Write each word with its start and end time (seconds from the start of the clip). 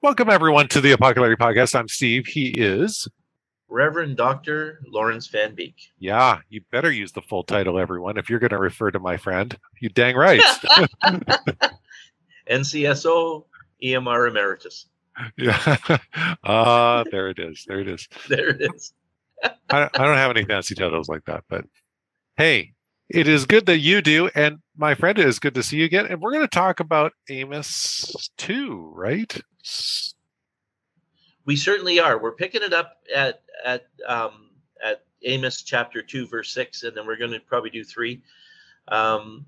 Welcome, 0.00 0.30
everyone, 0.30 0.68
to 0.68 0.80
the 0.80 0.92
Apocalypse 0.92 1.42
Podcast. 1.42 1.74
I'm 1.74 1.88
Steve. 1.88 2.28
He 2.28 2.50
is 2.50 3.08
Reverend 3.68 4.16
Dr. 4.16 4.80
Lawrence 4.86 5.26
Van 5.26 5.56
Beek. 5.56 5.74
Yeah, 5.98 6.38
you 6.48 6.60
better 6.70 6.92
use 6.92 7.10
the 7.10 7.20
full 7.20 7.42
title, 7.42 7.80
everyone, 7.80 8.16
if 8.16 8.30
you're 8.30 8.38
going 8.38 8.50
to 8.50 8.58
refer 8.58 8.92
to 8.92 9.00
my 9.00 9.16
friend. 9.16 9.58
You 9.80 9.88
dang 9.88 10.14
right. 10.14 10.40
NCSO 12.48 13.44
EMR 13.82 14.28
Emeritus. 14.28 14.86
Yeah. 15.36 15.76
Ah, 16.44 16.98
uh, 17.00 17.04
there 17.10 17.30
it 17.30 17.40
is. 17.40 17.64
There 17.66 17.80
it 17.80 17.88
is. 17.88 18.08
There 18.28 18.50
it 18.50 18.62
is. 18.72 18.92
I, 19.42 19.50
I 19.92 20.04
don't 20.04 20.16
have 20.16 20.30
any 20.30 20.44
fancy 20.44 20.76
titles 20.76 21.08
like 21.08 21.24
that, 21.24 21.42
but 21.48 21.64
hey, 22.36 22.72
it 23.08 23.26
is 23.26 23.46
good 23.46 23.66
that 23.66 23.78
you 23.78 24.00
do. 24.00 24.30
And 24.36 24.58
my 24.76 24.94
friend, 24.94 25.18
it 25.18 25.26
is 25.26 25.40
good 25.40 25.54
to 25.54 25.62
see 25.64 25.78
you 25.78 25.86
again. 25.86 26.06
And 26.06 26.20
we're 26.20 26.32
going 26.32 26.44
to 26.44 26.48
talk 26.48 26.78
about 26.78 27.14
Amos 27.28 28.30
2, 28.38 28.92
right? 28.94 29.36
We 31.44 31.56
certainly 31.56 31.98
are. 31.98 32.18
We're 32.18 32.32
picking 32.32 32.62
it 32.62 32.74
up 32.74 32.98
at 33.14 33.40
at 33.64 33.86
um, 34.06 34.50
at 34.84 35.04
Amos 35.22 35.62
chapter 35.62 36.02
two, 36.02 36.26
verse 36.26 36.52
six, 36.52 36.82
and 36.82 36.96
then 36.96 37.06
we're 37.06 37.16
going 37.16 37.32
to 37.32 37.40
probably 37.40 37.70
do 37.70 37.84
three. 37.84 38.22
Um, 38.88 39.46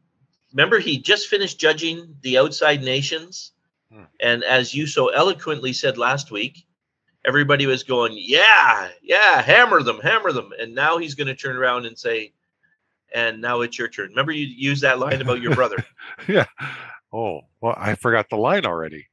remember, 0.52 0.78
he 0.78 0.98
just 0.98 1.28
finished 1.28 1.60
judging 1.60 2.16
the 2.22 2.38
outside 2.38 2.82
nations, 2.82 3.52
hmm. 3.92 4.04
and 4.20 4.42
as 4.44 4.74
you 4.74 4.86
so 4.86 5.08
eloquently 5.08 5.72
said 5.72 5.98
last 5.98 6.30
week, 6.30 6.66
everybody 7.26 7.66
was 7.66 7.82
going, 7.82 8.14
"Yeah, 8.16 8.88
yeah, 9.02 9.42
hammer 9.42 9.82
them, 9.82 10.00
hammer 10.00 10.32
them," 10.32 10.52
and 10.58 10.74
now 10.74 10.96
he's 10.96 11.14
going 11.14 11.28
to 11.28 11.36
turn 11.36 11.56
around 11.56 11.84
and 11.84 11.98
say, 11.98 12.32
"And 13.14 13.42
now 13.42 13.60
it's 13.60 13.78
your 13.78 13.88
turn." 13.88 14.08
Remember, 14.08 14.32
you 14.32 14.46
used 14.46 14.82
that 14.82 14.98
line 14.98 15.20
about 15.20 15.42
your 15.42 15.54
brother. 15.54 15.84
yeah. 16.28 16.46
Oh, 17.12 17.42
well, 17.60 17.74
I 17.76 17.94
forgot 17.94 18.30
the 18.30 18.36
line 18.36 18.64
already 18.64 19.06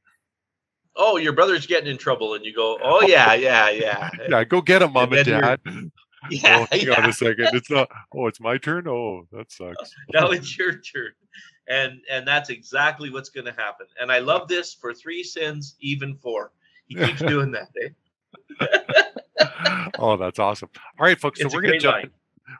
oh, 0.98 1.16
your 1.16 1.32
brother's 1.32 1.66
getting 1.66 1.88
in 1.88 1.96
trouble, 1.96 2.34
and 2.34 2.44
you 2.44 2.54
go, 2.54 2.78
oh 2.82 3.02
yeah, 3.02 3.32
yeah, 3.34 3.70
yeah, 3.70 4.10
yeah, 4.28 4.44
go 4.44 4.60
get 4.60 4.82
him, 4.82 4.92
mom 4.92 5.12
and, 5.12 5.26
and 5.28 5.42
dad. 5.42 5.60
Yeah, 6.30 6.66
oh, 6.72 6.76
hang 6.76 6.88
yeah. 6.88 7.00
on 7.00 7.08
a 7.08 7.12
second. 7.12 7.50
It's 7.52 7.70
not. 7.70 7.88
Oh, 8.12 8.26
it's 8.26 8.40
my 8.40 8.58
turn. 8.58 8.88
Oh, 8.88 9.28
that 9.30 9.52
sucks. 9.52 9.94
now 10.12 10.30
it's 10.30 10.58
your 10.58 10.72
turn, 10.72 11.12
and 11.68 12.00
and 12.10 12.26
that's 12.26 12.50
exactly 12.50 13.08
what's 13.08 13.28
going 13.28 13.44
to 13.44 13.52
happen. 13.52 13.86
And 14.00 14.10
I 14.10 14.18
love 14.18 14.48
this 14.48 14.74
for 14.74 14.92
three 14.92 15.22
sins, 15.22 15.76
even 15.80 16.16
four. 16.16 16.50
He 16.86 16.96
keeps 16.96 17.20
doing 17.20 17.52
that. 17.52 17.68
Eh? 17.80 18.66
oh, 20.00 20.16
that's 20.16 20.40
awesome. 20.40 20.70
All 20.98 21.06
right, 21.06 21.18
folks. 21.18 21.38
It's 21.38 21.52
so 21.52 21.56
we're 21.56 21.62
going 21.62 21.74
to 21.74 21.78
jump. 21.78 21.94
Line. 21.94 22.10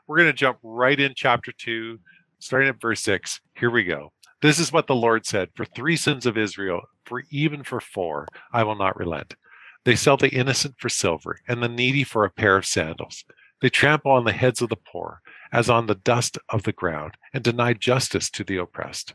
We're 0.07 0.17
going 0.17 0.29
to 0.29 0.33
jump 0.33 0.57
right 0.63 0.97
in 0.97 1.11
chapter 1.13 1.51
two, 1.51 1.99
starting 2.39 2.69
at 2.69 2.79
verse 2.79 3.01
six. 3.01 3.41
Here 3.55 3.69
we 3.69 3.83
go. 3.83 4.13
This 4.41 4.59
is 4.59 4.71
what 4.71 4.87
the 4.87 4.95
Lord 4.95 5.25
said 5.25 5.49
For 5.53 5.65
three 5.65 5.95
sins 5.95 6.25
of 6.25 6.37
Israel, 6.37 6.81
for 7.05 7.23
even 7.29 7.63
for 7.63 7.81
four, 7.81 8.27
I 8.53 8.63
will 8.63 8.75
not 8.75 8.97
relent. 8.97 9.35
They 9.83 9.95
sell 9.95 10.17
the 10.17 10.29
innocent 10.29 10.75
for 10.77 10.89
silver, 10.89 11.39
and 11.47 11.61
the 11.61 11.67
needy 11.67 12.03
for 12.03 12.23
a 12.23 12.29
pair 12.29 12.55
of 12.55 12.65
sandals. 12.65 13.25
They 13.61 13.69
trample 13.69 14.11
on 14.11 14.23
the 14.23 14.31
heads 14.31 14.61
of 14.61 14.69
the 14.69 14.77
poor, 14.77 15.21
as 15.51 15.69
on 15.69 15.87
the 15.87 15.95
dust 15.95 16.37
of 16.49 16.63
the 16.63 16.71
ground, 16.71 17.15
and 17.33 17.43
deny 17.43 17.73
justice 17.73 18.29
to 18.31 18.43
the 18.43 18.57
oppressed. 18.57 19.13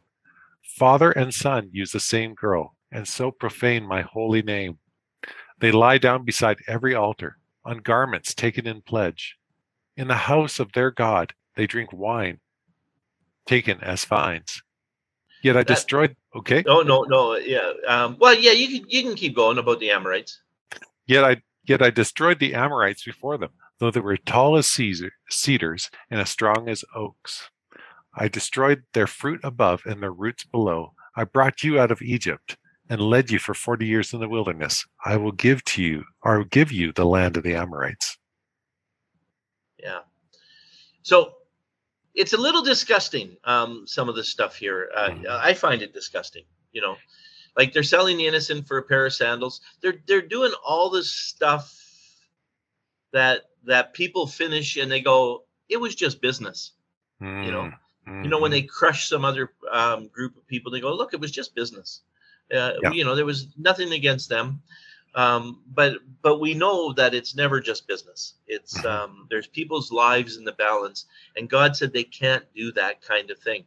Father 0.63 1.11
and 1.13 1.33
son 1.33 1.71
use 1.73 1.93
the 1.93 2.01
same 2.01 2.35
girl, 2.35 2.77
and 2.91 3.09
so 3.09 3.31
profane 3.31 3.87
my 3.87 4.03
holy 4.03 4.43
name. 4.43 4.79
They 5.59 5.73
lie 5.73 5.99
down 5.99 6.25
beside 6.25 6.59
every 6.67 6.95
altar, 6.95 7.39
on 7.65 7.79
garments 7.79 8.35
taken 8.35 8.67
in 8.67 8.83
pledge. 8.83 9.37
In 9.97 10.09
the 10.09 10.15
house 10.15 10.59
of 10.61 10.73
their 10.73 10.91
God, 10.91 11.33
they 11.57 11.67
drink 11.67 11.93
wine 11.93 12.41
taken 13.47 13.79
as 13.81 14.05
fines. 14.05 14.63
Yet 15.45 15.59
I 15.59 15.61
that, 15.61 15.67
destroyed. 15.67 16.17
Okay. 16.35 16.65
No, 16.67 16.81
no, 16.81 17.03
no. 17.03 17.37
Yeah. 17.37 17.75
Um, 17.87 18.17
well, 18.19 18.35
yeah. 18.35 18.53
You 18.53 18.81
can 18.81 18.89
you 18.89 19.03
can 19.03 19.15
keep 19.15 19.37
going 19.37 19.59
about 19.59 19.79
the 19.79 19.91
Amorites. 19.91 20.41
Yet 21.07 21.23
I 21.23 21.43
yet 21.65 21.83
I 21.83 21.91
destroyed 21.91 22.39
the 22.39 22.55
Amorites 22.55 23.05
before 23.05 23.37
them, 23.37 23.51
though 23.79 23.91
they 23.91 24.01
were 24.01 24.17
tall 24.17 24.57
as 24.57 24.67
Caesar, 24.69 25.13
cedars 25.29 25.91
and 26.11 26.19
as 26.19 26.31
strong 26.31 26.71
as 26.71 26.83
oaks. 26.97 27.51
I 28.17 28.29
destroyed 28.29 28.85
their 28.95 29.07
fruit 29.07 29.41
above 29.45 29.83
and 29.85 30.03
their 30.03 30.13
roots 30.13 30.45
below. 30.45 30.95
I 31.15 31.25
brought 31.25 31.63
you 31.63 31.79
out 31.79 31.91
of 31.91 32.01
Egypt 32.01 32.57
and 32.89 33.03
led 33.03 33.31
you 33.31 33.39
for 33.39 33.53
forty 33.53 33.85
years 33.87 34.15
in 34.15 34.21
the 34.21 34.29
wilderness. 34.29 34.87
I 35.05 35.19
will 35.19 35.33
give 35.33 35.63
to 35.65 35.83
you, 35.83 36.05
or 36.23 36.45
give 36.45 36.73
you, 36.73 36.93
the 36.93 37.05
land 37.05 37.37
of 37.37 37.43
the 37.43 37.55
Amorites. 37.55 38.17
Yeah. 39.79 40.01
So 41.03 41.35
it's 42.15 42.33
a 42.33 42.39
little 42.39 42.63
disgusting. 42.63 43.37
Um, 43.45 43.85
some 43.87 44.09
of 44.09 44.17
the 44.17 44.25
stuff 44.25 44.57
here, 44.57 44.91
uh, 44.97 45.09
mm-hmm. 45.11 45.25
I 45.29 45.55
find 45.55 45.83
it 45.83 45.93
disgusting. 45.93 46.45
You 46.73 46.81
know, 46.81 46.97
like 47.57 47.73
they're 47.73 47.83
selling 47.83 48.17
the 48.17 48.27
innocent 48.27 48.67
for 48.67 48.79
a 48.79 48.83
pair 48.83 49.07
of 49.07 49.13
sandals. 49.13 49.61
They're 49.81 50.03
they're 50.07 50.23
doing 50.23 50.53
all 50.65 50.91
this 50.91 51.11
stuff 51.11 51.81
that 53.13 53.43
that 53.65 53.95
people 53.95 54.27
finish 54.27 54.77
and 54.77 54.91
they 54.91 55.01
go, 55.01 55.45
it 55.69 55.79
was 55.79 55.95
just 55.95 56.21
business. 56.21 56.73
Mm-hmm. 57.23 57.45
You 57.45 57.53
know, 57.53 57.63
mm-hmm. 57.63 58.25
you 58.25 58.31
know 58.31 58.41
when 58.41 58.51
mm-hmm. 58.51 58.61
they 58.61 58.67
crush 58.67 59.09
some 59.09 59.25
other 59.25 59.53
um, 59.71 60.09
group 60.09 60.37
of 60.37 60.47
people, 60.47 60.71
they 60.71 60.81
go, 60.81 60.95
look, 60.95 61.15
it 61.15 61.21
was 61.21 61.31
just 61.31 61.55
business. 61.55 62.03
Uh, 62.55 62.73
yeah. 62.83 62.91
You 62.91 63.05
know, 63.05 63.15
there 63.15 63.25
was 63.25 63.49
nothing 63.57 63.93
against 63.93 64.29
them. 64.29 64.61
Um, 65.15 65.61
but 65.75 65.99
but 66.23 66.41
we 66.41 66.55
know 66.55 66.93
that 66.95 67.15
it's 67.15 67.37
never 67.37 67.61
just 67.61 67.87
business. 67.87 68.35
It's 68.47 68.79
mm-hmm. 68.79 68.87
um, 68.87 69.27
there's 69.31 69.47
people's 69.47 69.93
lives 69.93 70.37
in 70.37 70.45
the 70.45 70.53
balance, 70.53 71.07
and 71.37 71.49
God 71.49 71.77
said 71.77 71.93
they 71.93 72.05
can't 72.05 72.45
do 72.55 72.73
that 72.73 73.01
kind 73.03 73.31
of 73.31 73.39
thing. 73.39 73.65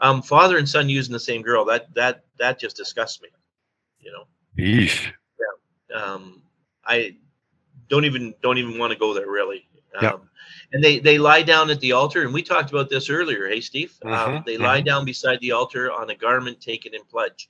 Um, 0.00 0.22
father 0.22 0.58
and 0.58 0.68
son 0.68 0.88
using 0.88 1.12
the 1.12 1.20
same 1.20 1.42
girl 1.42 1.64
that 1.66 1.92
that 1.94 2.24
that 2.38 2.58
just 2.58 2.76
disgusts 2.76 3.22
me. 3.22 3.28
You 4.00 4.12
know. 4.12 4.24
Yeesh. 4.58 5.10
Yeah. 5.90 6.02
Um, 6.02 6.42
I 6.84 7.16
don't 7.88 8.04
even 8.04 8.34
don't 8.42 8.58
even 8.58 8.78
want 8.78 8.92
to 8.92 8.98
go 8.98 9.14
there 9.14 9.28
really. 9.30 9.66
Yeah. 10.00 10.10
Um, 10.10 10.28
and 10.72 10.82
they 10.82 10.98
they 10.98 11.18
lie 11.18 11.42
down 11.42 11.70
at 11.70 11.80
the 11.80 11.92
altar, 11.92 12.22
and 12.22 12.34
we 12.34 12.42
talked 12.42 12.70
about 12.70 12.90
this 12.90 13.08
earlier. 13.08 13.48
Hey, 13.48 13.60
Steve. 13.60 13.94
Um, 14.04 14.10
mm-hmm. 14.10 14.36
they 14.44 14.58
lie 14.58 14.78
mm-hmm. 14.78 14.86
down 14.86 15.04
beside 15.04 15.40
the 15.40 15.52
altar 15.52 15.90
on 15.92 16.10
a 16.10 16.14
garment 16.14 16.60
taken 16.60 16.94
in 16.94 17.04
pledge. 17.04 17.48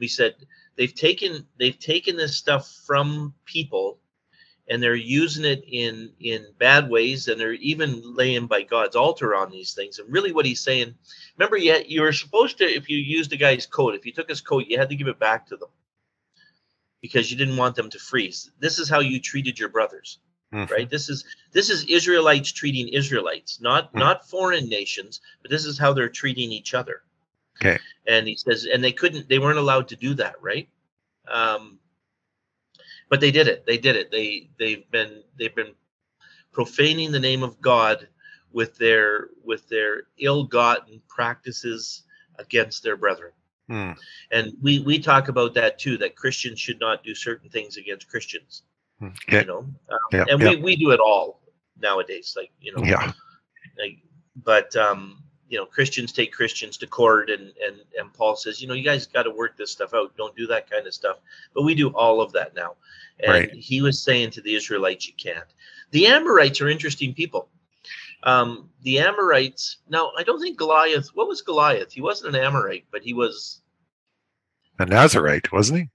We 0.00 0.08
said 0.08 0.34
they've 0.76 0.94
taken 0.94 1.46
they've 1.58 1.78
taken 1.78 2.16
this 2.16 2.36
stuff 2.36 2.68
from 2.86 3.34
people 3.44 4.00
and 4.70 4.80
they're 4.80 4.94
using 4.94 5.44
it 5.44 5.64
in 5.66 6.12
in 6.20 6.46
bad 6.58 6.88
ways 6.88 7.28
and 7.28 7.38
they're 7.38 7.52
even 7.54 8.00
laying 8.14 8.46
by 8.46 8.62
god's 8.62 8.96
altar 8.96 9.34
on 9.34 9.50
these 9.50 9.74
things 9.74 9.98
and 9.98 10.10
really 10.10 10.32
what 10.32 10.46
he's 10.46 10.60
saying 10.60 10.94
remember 11.36 11.58
yet 11.58 11.90
you 11.90 12.00
were 12.00 12.12
supposed 12.12 12.56
to 12.56 12.64
if 12.64 12.88
you 12.88 12.96
used 12.96 13.32
a 13.32 13.36
guy's 13.36 13.66
coat 13.66 13.94
if 13.94 14.06
you 14.06 14.12
took 14.12 14.28
his 14.28 14.40
coat 14.40 14.66
you 14.68 14.78
had 14.78 14.88
to 14.88 14.96
give 14.96 15.08
it 15.08 15.18
back 15.18 15.46
to 15.46 15.56
them 15.56 15.68
because 17.02 17.30
you 17.30 17.36
didn't 17.36 17.56
want 17.56 17.74
them 17.74 17.90
to 17.90 17.98
freeze 17.98 18.50
this 18.60 18.78
is 18.78 18.88
how 18.88 19.00
you 19.00 19.20
treated 19.20 19.58
your 19.58 19.68
brothers 19.68 20.20
mm-hmm. 20.54 20.72
right 20.72 20.88
this 20.88 21.10
is 21.10 21.24
this 21.52 21.68
is 21.68 21.84
israelites 21.84 22.52
treating 22.52 22.88
israelites 22.88 23.60
not 23.60 23.88
mm-hmm. 23.88 23.98
not 23.98 24.28
foreign 24.28 24.68
nations 24.68 25.20
but 25.42 25.50
this 25.50 25.66
is 25.66 25.78
how 25.78 25.92
they're 25.92 26.08
treating 26.08 26.52
each 26.52 26.74
other 26.74 27.02
Okay. 27.60 27.78
And 28.06 28.26
he 28.26 28.36
says, 28.36 28.66
and 28.72 28.82
they 28.82 28.92
couldn't, 28.92 29.28
they 29.28 29.38
weren't 29.38 29.58
allowed 29.58 29.88
to 29.88 29.96
do 29.96 30.14
that, 30.14 30.34
right? 30.40 30.68
Um, 31.30 31.78
but 33.10 33.20
they 33.20 33.30
did 33.30 33.48
it. 33.48 33.66
They 33.66 33.76
did 33.76 33.96
it. 33.96 34.10
They 34.10 34.48
they've 34.58 34.88
been 34.90 35.22
they've 35.38 35.54
been 35.54 35.74
profaning 36.52 37.12
the 37.12 37.20
name 37.20 37.42
of 37.42 37.60
God 37.60 38.08
with 38.52 38.78
their 38.78 39.28
with 39.44 39.68
their 39.68 40.04
ill-gotten 40.18 41.02
practices 41.08 42.04
against 42.38 42.82
their 42.82 42.96
brethren. 42.96 43.32
Hmm. 43.68 43.92
And 44.30 44.52
we 44.62 44.78
we 44.80 44.98
talk 44.98 45.28
about 45.28 45.54
that 45.54 45.78
too. 45.78 45.98
That 45.98 46.16
Christians 46.16 46.60
should 46.60 46.80
not 46.80 47.04
do 47.04 47.14
certain 47.14 47.50
things 47.50 47.76
against 47.76 48.08
Christians. 48.08 48.62
Hmm. 49.00 49.08
Okay. 49.28 49.40
You 49.40 49.46
know, 49.46 49.58
um, 49.58 49.98
yeah, 50.12 50.24
and 50.28 50.40
yeah. 50.40 50.50
we 50.50 50.56
we 50.56 50.76
do 50.76 50.90
it 50.90 51.00
all 51.00 51.42
nowadays. 51.80 52.34
Like 52.36 52.52
you 52.60 52.74
know, 52.74 52.84
yeah. 52.84 53.12
Like, 53.78 53.98
but 54.44 54.74
um, 54.76 55.22
you 55.50 55.58
know 55.58 55.66
christians 55.66 56.12
take 56.12 56.32
christians 56.32 56.78
to 56.78 56.86
court 56.86 57.28
and 57.28 57.52
and 57.66 57.76
and 57.98 58.12
paul 58.14 58.36
says 58.36 58.62
you 58.62 58.68
know 58.68 58.74
you 58.74 58.84
guys 58.84 59.06
got 59.06 59.24
to 59.24 59.30
work 59.30 59.56
this 59.56 59.70
stuff 59.70 59.92
out 59.92 60.16
don't 60.16 60.34
do 60.36 60.46
that 60.46 60.70
kind 60.70 60.86
of 60.86 60.94
stuff 60.94 61.18
but 61.54 61.62
we 61.62 61.74
do 61.74 61.90
all 61.90 62.22
of 62.22 62.32
that 62.32 62.54
now 62.54 62.74
and 63.18 63.32
right. 63.32 63.52
he 63.52 63.82
was 63.82 64.00
saying 64.00 64.30
to 64.30 64.40
the 64.40 64.54
israelites 64.54 65.06
you 65.06 65.14
can't 65.18 65.52
the 65.90 66.06
amorites 66.06 66.60
are 66.60 66.68
interesting 66.68 67.12
people 67.12 67.48
um, 68.22 68.68
the 68.82 68.98
amorites 68.98 69.78
now 69.88 70.12
i 70.16 70.22
don't 70.22 70.40
think 70.40 70.56
goliath 70.56 71.08
what 71.14 71.28
was 71.28 71.42
goliath 71.42 71.92
he 71.92 72.00
wasn't 72.00 72.34
an 72.34 72.42
amorite 72.42 72.84
but 72.92 73.02
he 73.02 73.12
was 73.12 73.60
a 74.78 74.86
nazarite 74.86 75.50
wasn't 75.52 75.78
he 75.78 75.88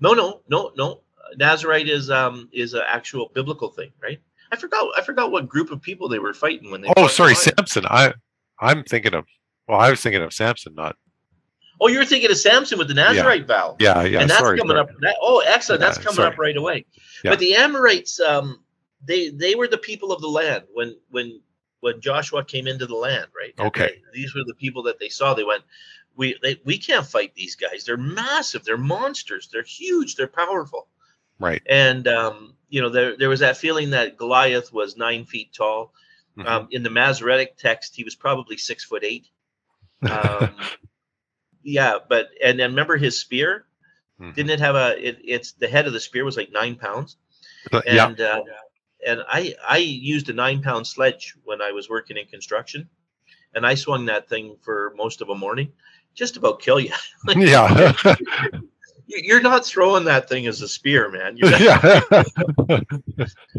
no 0.00 0.12
no 0.12 0.40
no 0.48 0.72
no 0.76 1.00
nazarite 1.36 1.88
is 1.88 2.10
um 2.10 2.48
is 2.52 2.74
an 2.74 2.82
actual 2.86 3.30
biblical 3.34 3.70
thing 3.70 3.90
right 4.00 4.20
I 4.50 4.56
forgot. 4.56 4.86
I 4.98 5.00
forgot 5.00 5.32
what 5.32 5.48
group 5.48 5.70
of 5.70 5.80
people 5.80 6.10
they 6.10 6.18
were 6.18 6.34
fighting 6.34 6.70
when 6.70 6.82
they. 6.82 6.92
Oh, 6.98 7.06
sorry. 7.06 7.34
Samson. 7.34 7.86
I 7.86 8.12
I'm 8.62 8.84
thinking 8.84 9.14
of. 9.14 9.26
Well, 9.68 9.78
I 9.78 9.90
was 9.90 10.00
thinking 10.00 10.22
of 10.22 10.32
Samson, 10.32 10.74
not. 10.74 10.96
Oh, 11.80 11.88
you're 11.88 12.04
thinking 12.04 12.30
of 12.30 12.36
Samson 12.36 12.78
with 12.78 12.88
the 12.88 12.94
Nazarite 12.94 13.40
yeah. 13.40 13.46
vow. 13.46 13.76
Yeah, 13.80 14.02
yeah. 14.04 14.20
And 14.20 14.30
that's 14.30 14.40
sorry, 14.40 14.58
coming 14.58 14.76
sorry. 14.76 14.88
up. 14.88 15.00
That, 15.00 15.16
oh, 15.20 15.42
excellent. 15.46 15.80
Yeah, 15.80 15.88
that's 15.88 15.98
coming 15.98 16.16
sorry. 16.16 16.28
up 16.28 16.38
right 16.38 16.56
away. 16.56 16.86
Yeah. 17.24 17.32
But 17.32 17.40
the 17.40 17.54
Amorites, 17.56 18.20
um, 18.20 18.60
they 19.04 19.30
they 19.30 19.54
were 19.54 19.66
the 19.66 19.78
people 19.78 20.12
of 20.12 20.20
the 20.20 20.28
land 20.28 20.64
when 20.72 20.96
when 21.10 21.40
when 21.80 22.00
Joshua 22.00 22.44
came 22.44 22.68
into 22.68 22.86
the 22.86 22.94
land, 22.94 23.26
right? 23.36 23.54
Okay. 23.66 24.00
They, 24.12 24.20
these 24.20 24.34
were 24.34 24.44
the 24.46 24.54
people 24.54 24.84
that 24.84 25.00
they 25.00 25.08
saw. 25.08 25.34
They 25.34 25.44
went, 25.44 25.64
we 26.16 26.36
they, 26.42 26.60
we 26.64 26.78
can't 26.78 27.06
fight 27.06 27.34
these 27.34 27.56
guys. 27.56 27.84
They're 27.84 27.96
massive. 27.96 28.64
They're 28.64 28.76
monsters. 28.76 29.48
They're 29.52 29.64
huge. 29.64 30.14
They're 30.14 30.28
powerful. 30.28 30.86
Right. 31.40 31.62
And 31.68 32.06
um, 32.06 32.54
you 32.68 32.80
know, 32.80 32.88
there 32.88 33.16
there 33.16 33.28
was 33.28 33.40
that 33.40 33.56
feeling 33.56 33.90
that 33.90 34.16
Goliath 34.16 34.72
was 34.72 34.96
nine 34.96 35.24
feet 35.24 35.52
tall. 35.52 35.92
Mhm. 36.38 36.46
Um, 36.46 36.68
in 36.70 36.82
the 36.82 36.90
Masoretic 36.90 37.56
text, 37.58 37.94
he 37.94 38.04
was 38.04 38.14
probably 38.14 38.56
six 38.56 38.84
foot 38.84 39.04
eight. 39.04 39.28
Um, 40.10 40.56
yeah, 41.62 41.98
but 42.08 42.28
and 42.42 42.58
then 42.58 42.70
remember 42.70 42.96
his 42.96 43.20
spear? 43.20 43.66
Mhm. 44.20 44.34
Didn't 44.34 44.50
it 44.50 44.60
have 44.60 44.74
a? 44.74 45.08
It, 45.08 45.18
it's 45.24 45.52
the 45.52 45.68
head 45.68 45.86
of 45.86 45.92
the 45.92 46.00
spear 46.00 46.24
was 46.24 46.36
like 46.36 46.50
nine 46.52 46.76
pounds. 46.76 47.16
But, 47.70 47.84
yeah. 47.86 48.06
And 48.06 48.20
uh, 48.20 48.42
and 49.06 49.22
I 49.28 49.54
I 49.68 49.78
used 49.78 50.28
a 50.30 50.32
nine 50.32 50.62
pound 50.62 50.86
sledge 50.86 51.34
when 51.44 51.60
I 51.60 51.70
was 51.72 51.88
working 51.90 52.16
in 52.16 52.26
construction, 52.26 52.88
and 53.54 53.66
I 53.66 53.74
swung 53.74 54.06
that 54.06 54.28
thing 54.28 54.56
for 54.62 54.92
most 54.96 55.20
of 55.20 55.28
a 55.28 55.34
morning, 55.34 55.70
just 56.14 56.36
about 56.36 56.60
kill 56.62 56.80
you. 56.80 56.92
yeah. 57.36 57.92
You- 59.08 59.20
You're 59.24 59.42
not 59.42 59.66
throwing 59.66 60.04
that 60.04 60.28
thing 60.28 60.46
as 60.46 60.62
a 60.62 60.68
spear, 60.68 61.10
man. 61.10 61.36
Yeah. 61.36 62.00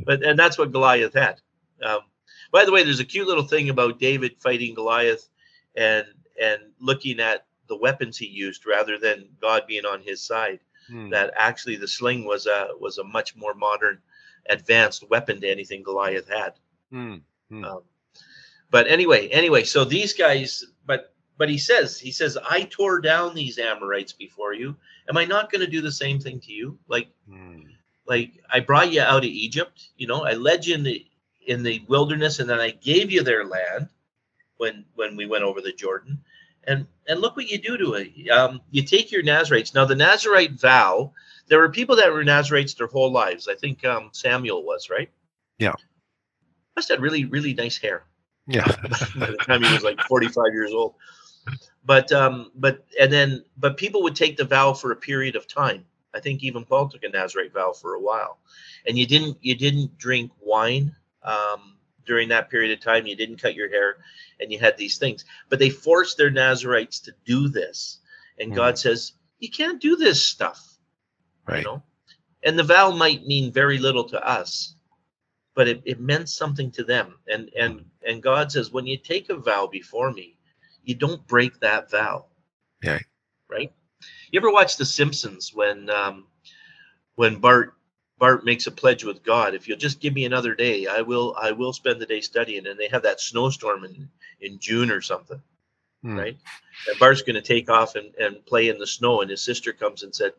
but 0.06 0.24
and 0.24 0.40
that's 0.40 0.58
what 0.58 0.72
Goliath 0.72 1.14
had. 1.14 1.42
Um, 1.84 2.00
by 2.54 2.64
the 2.64 2.72
way, 2.72 2.84
there's 2.84 3.00
a 3.02 3.06
cute 3.06 3.28
little 3.28 3.44
thing 3.44 3.70
about 3.70 4.00
David 4.00 4.38
fighting 4.38 4.76
Goliath, 4.76 5.28
and 5.76 6.06
and 6.42 6.62
looking 6.80 7.20
at 7.20 7.46
the 7.68 7.76
weapons 7.76 8.18
he 8.18 8.28
used 8.28 8.66
rather 8.66 8.98
than 8.98 9.28
God 9.42 9.64
being 9.68 9.86
on 9.86 10.02
his 10.02 10.22
side. 10.22 10.60
Hmm. 10.88 11.10
That 11.10 11.34
actually 11.36 11.78
the 11.78 11.88
sling 11.88 12.26
was 12.26 12.46
a 12.46 12.70
was 12.80 13.00
a 13.00 13.04
much 13.04 13.36
more 13.36 13.56
modern, 13.56 14.00
advanced 14.50 15.10
weapon 15.10 15.42
to 15.42 15.50
anything 15.50 15.82
Goliath 15.82 16.30
had. 16.30 16.54
Hmm. 16.92 17.16
Um, 17.66 17.82
but 18.70 18.88
anyway, 18.88 19.30
anyway, 19.30 19.64
so 19.64 19.84
these 19.84 20.14
guys, 20.14 20.64
but 20.86 21.14
but 21.38 21.50
he 21.50 21.58
says 21.58 21.98
he 22.00 22.12
says 22.12 22.38
I 22.48 22.64
tore 22.64 23.02
down 23.02 23.34
these 23.34 23.58
Amorites 23.58 24.14
before 24.14 24.54
you. 24.54 24.76
Am 25.10 25.18
I 25.18 25.26
not 25.26 25.52
going 25.52 25.62
to 25.62 25.72
do 25.72 25.82
the 25.82 25.92
same 25.92 26.20
thing 26.20 26.40
to 26.42 26.52
you? 26.52 26.78
Like 26.88 27.08
Hmm. 27.28 27.62
like 28.06 28.44
I 28.52 28.60
brought 28.60 28.92
you 28.92 29.02
out 29.02 29.24
of 29.24 29.30
Egypt, 29.30 29.90
you 29.98 30.06
know, 30.06 30.24
I 30.24 30.34
led 30.34 30.68
you 30.68 30.76
in 30.76 30.84
the 30.84 31.06
in 31.48 31.64
the 31.64 31.84
wilderness 31.88 32.40
and 32.40 32.50
then 32.50 32.60
I 32.60 32.72
gave 32.72 33.12
you 33.12 33.24
their 33.24 33.46
land 33.46 33.90
when 34.58 34.86
when 34.96 35.16
we 35.16 35.26
went 35.26 35.44
over 35.44 35.62
the 35.62 35.74
Jordan. 35.74 36.20
And 36.66 36.88
and 37.08 37.20
look 37.20 37.36
what 37.36 37.50
you 37.50 37.58
do 37.58 37.78
to 37.78 37.94
it. 37.96 38.30
Um, 38.30 38.62
you 38.72 38.84
take 38.84 39.12
your 39.12 39.24
Nazarites. 39.24 39.74
Now 39.74 39.86
the 39.86 39.96
Nazarite 39.96 40.54
vow, 40.54 41.12
there 41.48 41.60
were 41.60 41.70
people 41.70 41.98
that 41.98 42.12
were 42.12 42.24
Nazarites 42.24 42.74
their 42.74 42.88
whole 42.88 43.12
lives. 43.12 43.50
I 43.50 43.56
think 43.56 43.84
um, 43.84 44.10
Samuel 44.14 44.64
was, 44.64 44.90
right? 44.90 45.10
Yeah. 45.60 45.74
Must 46.76 46.90
have 46.90 47.02
really, 47.02 47.26
really 47.26 47.54
nice 47.54 47.78
hair 47.78 48.06
Yeah. 48.48 48.66
by 49.18 49.28
the 49.28 49.38
time 49.46 49.64
he 49.64 49.74
was 49.74 49.84
like 49.84 50.00
45 50.04 50.54
years 50.54 50.72
old. 50.72 50.96
But 51.84 52.12
um, 52.14 52.52
but 52.56 52.86
and 52.98 53.12
then 53.12 53.44
but 53.58 53.76
people 53.76 54.02
would 54.04 54.16
take 54.16 54.38
the 54.38 54.46
vow 54.46 54.72
for 54.74 54.92
a 54.92 54.96
period 54.96 55.36
of 55.36 55.48
time. 55.48 55.84
I 56.14 56.20
think 56.22 56.44
even 56.44 56.64
Paul 56.64 56.88
took 56.88 57.04
a 57.04 57.10
Nazarite 57.10 57.52
vow 57.52 57.74
for 57.74 57.96
a 57.96 58.00
while, 58.00 58.38
and 58.88 58.98
you 58.98 59.06
didn't 59.06 59.38
you 59.42 59.56
didn't 59.56 59.98
drink 59.98 60.32
wine 60.40 60.96
um, 61.24 61.78
during 62.06 62.30
that 62.30 62.50
period 62.50 62.72
of 62.72 62.84
time. 62.84 63.06
You 63.08 63.16
didn't 63.16 63.42
cut 63.42 63.56
your 63.56 63.70
hair, 63.70 63.98
and 64.40 64.52
you 64.52 64.60
had 64.60 64.78
these 64.78 64.98
things. 64.98 65.26
But 65.50 65.60
they 65.60 65.70
forced 65.70 66.18
their 66.18 66.30
Nazarites 66.32 67.00
to 67.02 67.14
do 67.26 67.48
this, 67.48 68.00
and 68.40 68.50
Hmm. 68.50 68.56
God 68.56 68.78
says 68.78 69.14
you 69.40 69.50
can't 69.50 69.82
do 69.82 69.96
this 69.96 70.26
stuff. 70.26 70.78
Right. 71.48 71.58
You 71.60 71.64
know, 71.64 71.84
and 72.44 72.58
the 72.58 72.64
vow 72.64 72.92
might 72.92 73.26
mean 73.26 73.52
very 73.52 73.78
little 73.78 74.04
to 74.06 74.28
us, 74.28 74.76
but 75.56 75.68
it, 75.68 75.82
it 75.86 76.00
meant 76.00 76.30
something 76.30 76.72
to 76.72 76.84
them. 76.84 77.20
And 77.28 77.50
and 77.58 77.86
and 78.08 78.24
God 78.24 78.52
says 78.52 78.72
when 78.72 78.88
you 78.88 78.98
take 78.98 79.30
a 79.30 79.36
vow 79.36 79.68
before 79.68 80.12
me, 80.12 80.38
you 80.84 80.96
don't 80.96 81.26
break 81.28 81.60
that 81.60 81.90
vow. 81.90 82.26
Yeah. 82.82 83.00
Right. 83.50 83.72
You 84.32 84.40
ever 84.40 84.52
watch 84.52 84.78
The 84.78 84.86
Simpsons 84.86 85.52
when 85.54 85.90
um, 85.90 86.28
when 87.16 87.40
Bart 87.40 87.76
Bart 88.20 88.46
makes 88.46 88.68
a 88.68 88.72
pledge 88.72 89.04
with 89.04 89.24
God? 89.24 89.54
If 89.56 89.68
you'll 89.68 89.78
just 89.78 90.00
give 90.00 90.14
me 90.14 90.26
another 90.26 90.56
day, 90.56 90.88
I 90.88 91.02
will 91.02 91.36
I 91.40 91.52
will 91.52 91.74
spend 91.74 92.00
the 92.02 92.06
day 92.06 92.22
studying. 92.22 92.68
And 92.68 92.80
they 92.80 92.88
have 92.90 93.04
that 93.04 93.20
snowstorm 93.22 93.84
in 93.86 94.10
in 94.42 94.60
June 94.60 94.92
or 94.92 95.02
something 95.02 95.42
Hmm. 96.04 96.18
right? 96.18 96.38
And 96.90 97.00
Bart's 97.00 97.22
going 97.22 97.36
to 97.36 97.42
take 97.42 97.70
off 97.70 97.96
and, 97.96 98.14
and 98.16 98.46
play 98.46 98.68
in 98.70 98.78
the 98.78 98.88
snow, 98.88 99.22
and 99.22 99.32
his 99.32 99.42
sister 99.42 99.72
comes 99.72 100.04
and 100.04 100.14
said, 100.14 100.34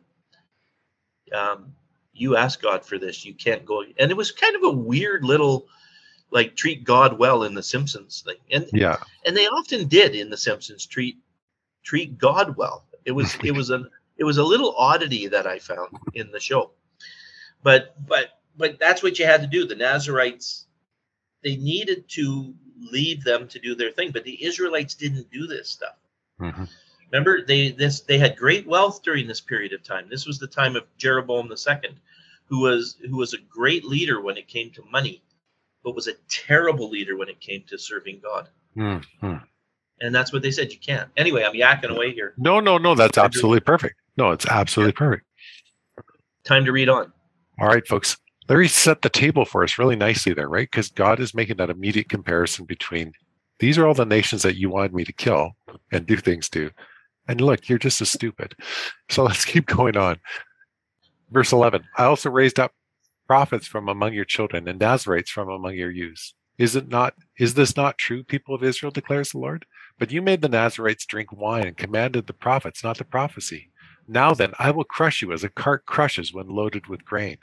um, 1.33 1.73
"You 2.13 2.35
asked 2.37 2.61
God 2.61 2.85
for 2.85 2.97
this. 2.99 3.25
You 3.25 3.33
can't 3.33 3.65
go." 3.65 3.83
And 3.99 4.11
it 4.11 4.17
was 4.17 4.31
kind 4.31 4.55
of 4.55 4.63
a 4.63 4.69
weird 4.69 5.23
little, 5.23 5.67
like 6.31 6.55
treat 6.55 6.83
God 6.83 7.17
well 7.17 7.43
in 7.43 7.55
the 7.55 7.63
Simpsons 7.63 8.21
thing, 8.21 8.37
and 8.51 8.69
Yeah. 8.73 8.97
and 9.25 9.35
they 9.35 9.47
often 9.47 9.87
did 9.87 10.15
in 10.15 10.29
the 10.29 10.37
Simpsons 10.37 10.85
treat 10.85 11.17
treat 11.83 12.17
God 12.17 12.55
well. 12.57 12.85
It 13.05 13.11
was 13.11 13.35
it 13.43 13.51
was 13.51 13.71
a 13.71 13.89
it 14.17 14.23
was 14.23 14.37
a 14.37 14.43
little 14.43 14.75
oddity 14.77 15.27
that 15.27 15.47
I 15.47 15.57
found 15.59 15.97
in 16.13 16.31
the 16.31 16.39
show, 16.39 16.71
but 17.65 17.95
but 18.07 18.39
but 18.55 18.79
that's 18.79 19.01
what 19.03 19.17
you 19.19 19.25
had 19.25 19.41
to 19.41 19.47
do. 19.47 19.65
The 19.65 19.75
Nazarites 19.75 20.67
they 21.43 21.57
needed 21.57 22.07
to 22.09 22.53
leave 22.91 23.23
them 23.23 23.47
to 23.49 23.59
do 23.59 23.75
their 23.75 23.91
thing, 23.91 24.11
but 24.11 24.23
the 24.23 24.45
Israelites 24.45 24.93
didn't 24.95 25.29
do 25.31 25.47
this 25.47 25.69
stuff. 25.69 25.95
Mhm. 26.39 26.69
Remember, 27.11 27.43
they 27.43 27.71
this 27.71 28.01
they 28.01 28.19
had 28.19 28.37
great 28.37 28.67
wealth 28.67 29.01
during 29.03 29.27
this 29.27 29.41
period 29.41 29.73
of 29.73 29.83
time. 29.83 30.07
This 30.09 30.27
was 30.27 30.37
the 30.37 30.47
time 30.47 30.75
of 30.75 30.85
Jeroboam 30.97 31.51
II, 31.51 31.95
who 32.45 32.59
was 32.61 32.97
who 33.01 33.17
was 33.17 33.33
a 33.33 33.39
great 33.49 33.83
leader 33.83 34.21
when 34.21 34.37
it 34.37 34.47
came 34.47 34.69
to 34.71 34.83
money, 34.91 35.23
but 35.83 35.95
was 35.95 36.07
a 36.07 36.13
terrible 36.29 36.89
leader 36.89 37.17
when 37.17 37.29
it 37.29 37.39
came 37.39 37.63
to 37.69 37.79
serving 37.79 38.19
God. 38.19 38.47
Hmm. 38.75 38.97
Hmm. 39.21 39.37
And 40.01 40.13
that's 40.13 40.31
what 40.31 40.43
they 40.43 40.51
said. 40.51 40.71
You 40.71 40.77
can't. 40.77 41.09
Anyway, 41.17 41.43
I'm 41.43 41.53
yakking 41.53 41.89
away 41.89 42.11
here. 42.13 42.35
No, 42.37 42.59
no, 42.59 42.77
no. 42.77 42.93
That's 42.93 43.17
absolutely 43.17 43.61
perfect. 43.61 43.95
No, 44.17 44.31
it's 44.31 44.45
absolutely 44.45 44.93
perfect. 44.93 45.25
Time 46.43 46.65
to 46.65 46.71
read 46.71 46.89
on. 46.89 47.11
All 47.59 47.67
right, 47.67 47.87
folks. 47.87 48.17
Larry 48.47 48.67
set 48.67 49.01
the 49.01 49.09
table 49.09 49.43
for 49.43 49.63
us 49.63 49.79
really 49.79 49.95
nicely 49.95 50.33
there, 50.33 50.49
right? 50.49 50.69
Because 50.69 50.89
God 50.89 51.19
is 51.19 51.33
making 51.33 51.57
that 51.57 51.71
immediate 51.71 52.09
comparison 52.09 52.65
between 52.65 53.13
these 53.59 53.77
are 53.77 53.87
all 53.87 53.93
the 53.93 54.05
nations 54.05 54.43
that 54.43 54.57
you 54.57 54.69
wanted 54.69 54.93
me 54.93 55.03
to 55.05 55.13
kill 55.13 55.55
and 55.91 56.05
do 56.05 56.17
things 56.17 56.49
to. 56.49 56.69
And 57.27 57.41
look, 57.41 57.67
you're 57.67 57.79
just 57.79 58.01
as 58.01 58.09
stupid. 58.09 58.55
So 59.09 59.23
let's 59.23 59.45
keep 59.45 59.65
going 59.65 59.97
on. 59.97 60.19
Verse 61.31 61.51
11 61.51 61.83
I 61.97 62.03
also 62.03 62.29
raised 62.29 62.59
up 62.59 62.73
prophets 63.27 63.65
from 63.65 63.89
among 63.89 64.13
your 64.13 64.25
children 64.25 64.67
and 64.67 64.79
Nazarites 64.79 65.31
from 65.31 65.49
among 65.49 65.75
your 65.75 65.91
youths. 65.91 66.33
Is 66.57 66.75
it 66.75 66.87
not, 66.87 67.15
is 67.37 67.55
this 67.55 67.75
not 67.75 67.97
true, 67.97 68.23
people 68.23 68.55
of 68.55 68.63
Israel, 68.63 68.91
declares 68.91 69.31
the 69.31 69.39
Lord? 69.39 69.65
But 69.97 70.11
you 70.11 70.21
made 70.21 70.41
the 70.41 70.49
Nazarites 70.49 71.05
drink 71.05 71.31
wine 71.31 71.67
and 71.67 71.77
commanded 71.77 72.27
the 72.27 72.33
prophets 72.33 72.83
not 72.83 72.97
to 72.97 73.05
prophesy. 73.05 73.71
Now 74.07 74.33
then, 74.33 74.53
I 74.59 74.71
will 74.71 74.83
crush 74.83 75.21
you 75.21 75.31
as 75.31 75.43
a 75.43 75.49
cart 75.49 75.85
crushes 75.85 76.33
when 76.33 76.47
loaded 76.47 76.87
with 76.87 77.05
grain. 77.05 77.37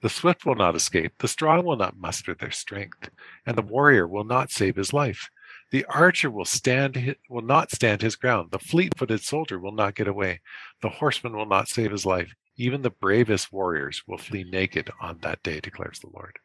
The 0.00 0.08
swift 0.08 0.44
will 0.44 0.54
not 0.54 0.76
escape, 0.76 1.14
the 1.18 1.28
strong 1.28 1.64
will 1.64 1.76
not 1.76 1.96
muster 1.96 2.34
their 2.34 2.50
strength, 2.50 3.08
and 3.46 3.56
the 3.56 3.62
warrior 3.62 4.06
will 4.06 4.24
not 4.24 4.50
save 4.50 4.76
his 4.76 4.92
life. 4.92 5.30
The 5.70 5.84
archer 5.86 6.30
will 6.30 6.44
stand 6.44 7.16
will 7.28 7.42
not 7.42 7.70
stand 7.72 8.02
his 8.02 8.14
ground. 8.14 8.50
The 8.50 8.58
fleet-footed 8.58 9.22
soldier 9.22 9.58
will 9.58 9.72
not 9.72 9.94
get 9.94 10.06
away. 10.06 10.40
The 10.82 10.90
horseman 10.90 11.34
will 11.34 11.46
not 11.46 11.68
save 11.68 11.90
his 11.90 12.04
life. 12.04 12.34
Even 12.56 12.82
the 12.82 12.90
bravest 12.90 13.52
warriors 13.52 14.02
will 14.06 14.18
flee 14.18 14.44
naked 14.44 14.90
on 15.00 15.18
that 15.22 15.42
day, 15.42 15.58
declares 15.58 15.98
the 15.98 16.10
Lord. 16.12 16.38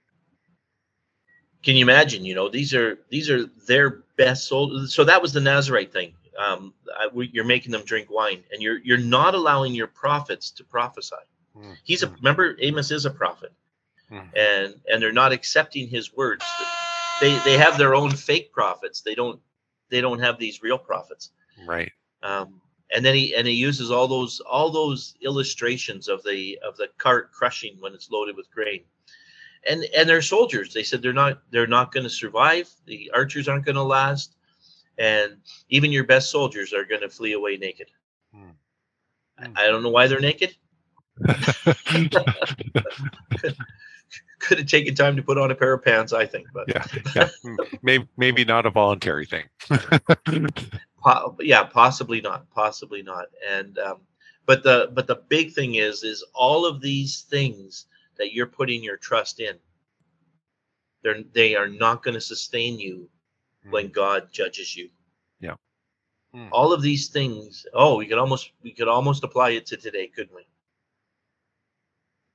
Can 1.61 1.75
you 1.75 1.83
imagine? 1.83 2.23
You 2.25 2.35
know, 2.35 2.49
these 2.49 2.73
are 2.73 2.97
these 3.09 3.29
are 3.29 3.45
their 3.67 4.03
best 4.17 4.47
soldiers. 4.47 4.93
So 4.95 5.03
that 5.03 5.21
was 5.21 5.33
the 5.33 5.41
Nazarite 5.41 5.91
thing. 5.91 6.13
Um, 6.39 6.73
you're 7.13 7.43
making 7.43 7.73
them 7.73 7.83
drink 7.83 8.09
wine, 8.09 8.43
and 8.51 8.61
you're 8.61 8.77
you're 8.77 8.97
not 8.97 9.35
allowing 9.35 9.75
your 9.75 9.87
prophets 9.87 10.51
to 10.51 10.63
prophesy. 10.63 11.15
Mm, 11.57 11.75
He's 11.83 12.01
a 12.01 12.07
mm, 12.07 12.15
remember 12.15 12.55
Amos 12.59 12.91
is 12.91 13.05
a 13.05 13.09
prophet, 13.09 13.51
mm. 14.09 14.27
and 14.35 14.75
and 14.91 15.01
they're 15.01 15.11
not 15.11 15.33
accepting 15.33 15.89
his 15.89 16.15
words. 16.15 16.45
They 17.19 17.37
they 17.39 17.57
have 17.57 17.77
their 17.77 17.93
own 17.93 18.11
fake 18.11 18.53
prophets. 18.53 19.01
They 19.01 19.15
don't 19.15 19.41
they 19.89 19.99
don't 19.99 20.19
have 20.19 20.39
these 20.39 20.63
real 20.63 20.77
prophets. 20.77 21.31
Right. 21.67 21.91
Um, 22.23 22.61
and 22.93 23.05
then 23.05 23.15
he 23.15 23.35
and 23.35 23.45
he 23.45 23.53
uses 23.53 23.91
all 23.91 24.07
those 24.07 24.39
all 24.39 24.71
those 24.71 25.15
illustrations 25.21 26.07
of 26.07 26.23
the 26.23 26.57
of 26.65 26.77
the 26.77 26.87
cart 26.97 27.31
crushing 27.31 27.77
when 27.79 27.93
it's 27.93 28.09
loaded 28.09 28.37
with 28.37 28.49
grain. 28.51 28.83
And 29.67 29.83
and 29.95 30.07
they're 30.07 30.21
soldiers. 30.21 30.73
They 30.73 30.83
said 30.83 31.01
they're 31.01 31.11
not 31.11 31.41
they're 31.51 31.67
not 31.67 31.91
going 31.91 32.05
to 32.05 32.09
survive. 32.09 32.69
The 32.85 33.11
archers 33.13 33.47
aren't 33.47 33.65
going 33.65 33.75
to 33.75 33.83
last, 33.83 34.35
and 34.99 35.37
even 35.69 35.91
your 35.91 36.03
best 36.03 36.29
soldiers 36.29 36.73
are 36.73 36.85
going 36.85 37.01
to 37.01 37.09
flee 37.09 37.31
away 37.31 37.57
naked. 37.57 37.87
Hmm. 38.33 38.51
I 39.39 39.63
I 39.63 39.67
don't 39.67 39.81
know 39.81 39.89
why 39.89 40.07
they're 40.07 40.19
naked. 40.19 40.55
Could 44.39 44.59
have 44.59 44.67
taken 44.67 44.95
time 44.95 45.15
to 45.15 45.23
put 45.23 45.37
on 45.37 45.51
a 45.51 45.55
pair 45.55 45.73
of 45.73 45.83
pants, 45.83 46.13
I 46.13 46.25
think. 46.25 46.47
But 46.53 46.69
yeah. 46.69 46.83
Yeah. 47.15 47.29
Mm, 47.43 47.79
Maybe, 47.81 48.07
maybe 48.17 48.45
not 48.45 48.65
a 48.65 48.69
voluntary 48.69 49.25
thing. 49.25 49.45
Po- 51.03 51.35
yeah, 51.39 51.63
possibly 51.63 52.21
not, 52.21 52.49
possibly 52.51 53.01
not. 53.01 53.27
And 53.49 53.77
um, 53.79 54.01
but 54.45 54.63
the 54.63 54.91
but 54.93 55.07
the 55.07 55.23
big 55.27 55.53
thing 55.53 55.75
is 55.75 56.03
is 56.03 56.23
all 56.33 56.65
of 56.65 56.81
these 56.81 57.21
things 57.21 57.85
that 58.17 58.33
you're 58.33 58.47
putting 58.47 58.83
your 58.83 58.97
trust 58.97 59.39
in. 59.39 59.57
They're 61.03 61.23
they 61.33 61.55
are 61.55 61.67
not 61.69 62.03
going 62.03 62.15
to 62.15 62.21
sustain 62.21 62.79
you 62.79 63.09
when 63.69 63.89
God 63.89 64.29
judges 64.31 64.75
you. 64.75 64.89
Yeah. 65.39 65.55
Hmm. 66.33 66.47
All 66.51 66.73
of 66.73 66.81
these 66.81 67.09
things. 67.09 67.65
Oh, 67.73 67.97
we 67.97 68.05
could 68.05 68.17
almost 68.17 68.51
we 68.63 68.71
could 68.71 68.87
almost 68.87 69.23
apply 69.23 69.51
it 69.51 69.65
to 69.67 69.77
today, 69.77 70.07
couldn't 70.07 70.35
we? 70.35 70.45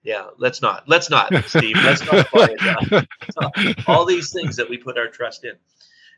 Yeah, 0.02 0.28
let's 0.36 0.60
not. 0.60 0.86
Let's 0.86 1.08
not, 1.08 1.32
Steve. 1.46 1.76
let's 1.76 2.04
not 2.04 2.26
apply 2.26 2.56
it. 2.60 3.78
All 3.88 4.04
these 4.04 4.32
things 4.32 4.54
that 4.56 4.68
we 4.68 4.76
put 4.76 4.98
our 4.98 5.08
trust 5.08 5.44
in, 5.44 5.54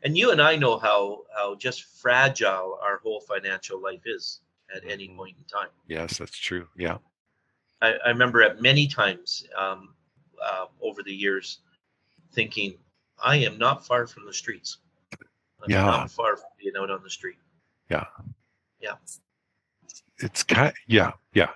and 0.03 0.17
you 0.17 0.31
and 0.31 0.41
I 0.41 0.57
know 0.57 0.77
how 0.77 1.23
how 1.35 1.55
just 1.55 1.83
fragile 1.83 2.77
our 2.83 2.97
whole 2.97 3.21
financial 3.21 3.81
life 3.81 4.01
is 4.05 4.41
at 4.75 4.83
any 4.85 5.07
mm-hmm. 5.07 5.17
point 5.17 5.37
in 5.37 5.43
time. 5.45 5.69
Yes, 5.87 6.17
that's 6.17 6.37
true. 6.37 6.67
Yeah, 6.75 6.97
I, 7.81 7.93
I 8.05 8.09
remember 8.09 8.41
at 8.41 8.61
many 8.61 8.87
times 8.87 9.47
um, 9.57 9.93
uh, 10.43 10.65
over 10.81 11.01
the 11.01 11.13
years 11.13 11.59
thinking, 12.33 12.77
I 13.23 13.37
am 13.37 13.57
not 13.57 13.85
far 13.85 14.05
from 14.05 14.25
the 14.25 14.33
streets. 14.33 14.79
I'm 15.63 15.69
yeah. 15.69 15.83
not 15.83 16.11
far 16.11 16.35
from 16.37 16.49
being 16.59 16.73
out 16.79 16.91
on 16.91 17.01
the 17.03 17.09
street. 17.09 17.37
Yeah. 17.89 18.05
Yeah. 18.79 18.93
It's 20.19 20.43
kind 20.43 20.69
of, 20.69 20.73
yeah, 20.87 21.11
yeah. 21.33 21.49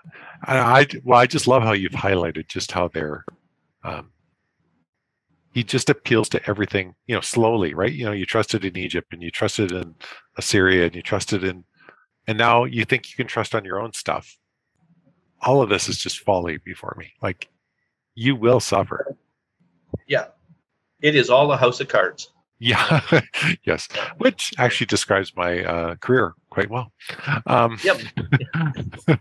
I, 0.44 0.82
I 0.82 0.88
well, 1.04 1.20
I 1.20 1.26
just 1.26 1.48
love 1.48 1.64
how 1.64 1.74
you've 1.74 1.92
highlighted 1.94 2.48
just 2.48 2.72
how 2.72 2.88
they're 2.88 3.26
um, 3.84 4.12
he 5.54 5.64
just 5.64 5.90
appeals 5.90 6.30
to 6.30 6.50
everything, 6.50 6.96
you 7.08 7.16
know, 7.16 7.22
slowly, 7.22 7.74
right? 7.74 7.92
You 7.92 8.06
know, 8.06 8.12
you 8.12 8.26
trusted 8.26 8.64
in 8.64 8.78
Egypt 8.78 9.10
and 9.12 9.22
you 9.22 9.32
trusted 9.32 9.72
in 9.72 9.96
Assyria 10.38 10.86
and 10.86 10.96
you 10.96 11.02
trusted 11.02 11.44
in, 11.44 11.66
and 12.28 12.38
now 12.38 12.64
you 12.64 12.86
think 12.86 13.10
you 13.10 13.18
can 13.18 13.28
trust 13.28 13.54
on 13.54 13.66
your 13.66 13.82
own 13.82 13.94
stuff. 13.94 14.38
All 15.42 15.62
of 15.62 15.70
this 15.70 15.90
is 15.90 15.98
just 15.98 16.20
folly 16.20 16.58
before 16.58 16.96
me. 16.98 17.14
Like, 17.22 17.50
you 18.16 18.36
will 18.36 18.60
suffer. 18.60 19.18
Yeah, 20.08 20.28
it 21.02 21.16
is 21.16 21.30
all 21.30 21.52
a 21.52 21.58
house 21.58 21.82
of 21.82 21.90
cards. 21.90 22.32
Yeah, 22.64 23.02
yes, 23.64 23.88
which 24.20 24.54
actually 24.60 24.86
describes 24.86 25.36
my 25.36 25.64
uh, 25.64 25.96
career 25.96 26.36
quite 26.52 26.70
well. 26.70 26.92
Um, 27.48 27.80
yep. 27.84 28.00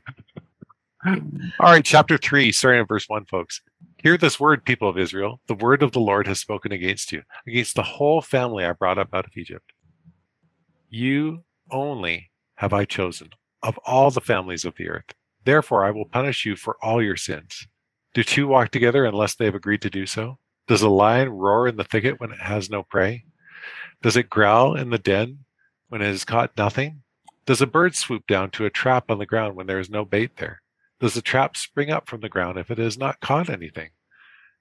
all 1.07 1.17
right, 1.59 1.83
chapter 1.83 2.19
three, 2.19 2.53
starting 2.53 2.83
at 2.83 2.89
verse 2.89 3.09
one, 3.09 3.25
folks. 3.25 3.63
Hear 4.03 4.19
this 4.19 4.39
word, 4.39 4.67
people 4.67 4.91
of 4.91 4.99
Israel. 4.99 5.41
The 5.47 5.55
word 5.55 5.83
of 5.83 5.93
the 5.93 6.01
Lord 6.01 6.27
has 6.27 6.39
spoken 6.39 6.71
against 6.71 7.13
you, 7.13 7.23
against 7.47 7.77
the 7.77 7.83
whole 7.83 8.21
family 8.21 8.67
I 8.67 8.73
brought 8.73 8.99
up 8.99 9.09
out 9.15 9.25
of 9.25 9.35
Egypt. 9.35 9.73
You 10.91 11.43
only 11.71 12.31
have 12.57 12.75
I 12.75 12.85
chosen 12.85 13.31
of 13.63 13.79
all 13.87 14.11
the 14.11 14.21
families 14.21 14.67
of 14.67 14.75
the 14.77 14.91
earth. 14.91 15.15
Therefore, 15.47 15.87
I 15.87 15.93
will 15.93 16.05
punish 16.05 16.45
you 16.45 16.57
for 16.57 16.77
all 16.83 17.03
your 17.03 17.17
sins. 17.17 17.67
Do 18.13 18.23
two 18.23 18.49
walk 18.49 18.71
together 18.71 19.07
unless 19.07 19.35
they 19.35 19.47
have 19.47 19.55
agreed 19.55 19.81
to 19.81 19.89
do 19.89 20.05
so? 20.05 20.37
Does 20.69 20.83
a 20.83 20.91
lion 20.91 21.31
roar 21.31 21.69
in 21.69 21.77
the 21.77 21.85
thicket 21.85 22.21
when 22.21 22.33
it 22.33 22.41
has 22.41 22.69
no 22.69 22.83
prey? 22.83 23.25
Does 24.03 24.17
it 24.17 24.31
growl 24.31 24.75
in 24.75 24.91
the 24.91 24.99
den 24.99 25.45
when 25.89 26.01
it 26.01 26.07
has 26.07 26.25
caught 26.25 26.57
nothing? 26.57 27.03
Does 27.47 27.61
a 27.61 27.67
bird 27.67 27.95
swoop 27.95 28.27
down 28.27 28.51
to 28.53 28.65
a 28.65 28.71
trap 28.71 29.11
on 29.11 29.19
the 29.19 29.27
ground 29.27 29.57
when 29.57 29.67
there 29.67 29.81
is 29.81 29.91
no 29.91 30.05
bait 30.05 30.37
there? 30.37 30.63
Does 31.01 31.15
the 31.15 31.23
trap 31.23 31.57
spring 31.57 31.91
up 31.91 32.09
from 32.09 32.21
the 32.21 32.29
ground 32.29 32.59
if 32.59 32.71
it 32.71 32.79
has 32.79 32.99
not 32.99 33.21
caught 33.21 33.51
anything? 33.51 33.91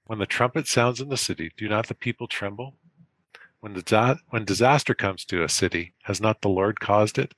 When 0.04 0.18
the 0.18 0.26
trumpet 0.26 0.66
sounds 0.66 1.00
in 1.00 1.08
the 1.08 1.16
city, 1.16 1.52
do 1.56 1.68
not 1.68 1.86
the 1.86 1.94
people 1.94 2.26
tremble? 2.26 2.76
When, 3.60 3.74
the, 3.74 4.18
when 4.30 4.44
disaster 4.44 4.94
comes 4.94 5.24
to 5.26 5.44
a 5.44 5.48
city, 5.48 5.94
has 6.04 6.20
not 6.20 6.40
the 6.40 6.48
Lord 6.48 6.80
caused 6.80 7.18
it? 7.18 7.34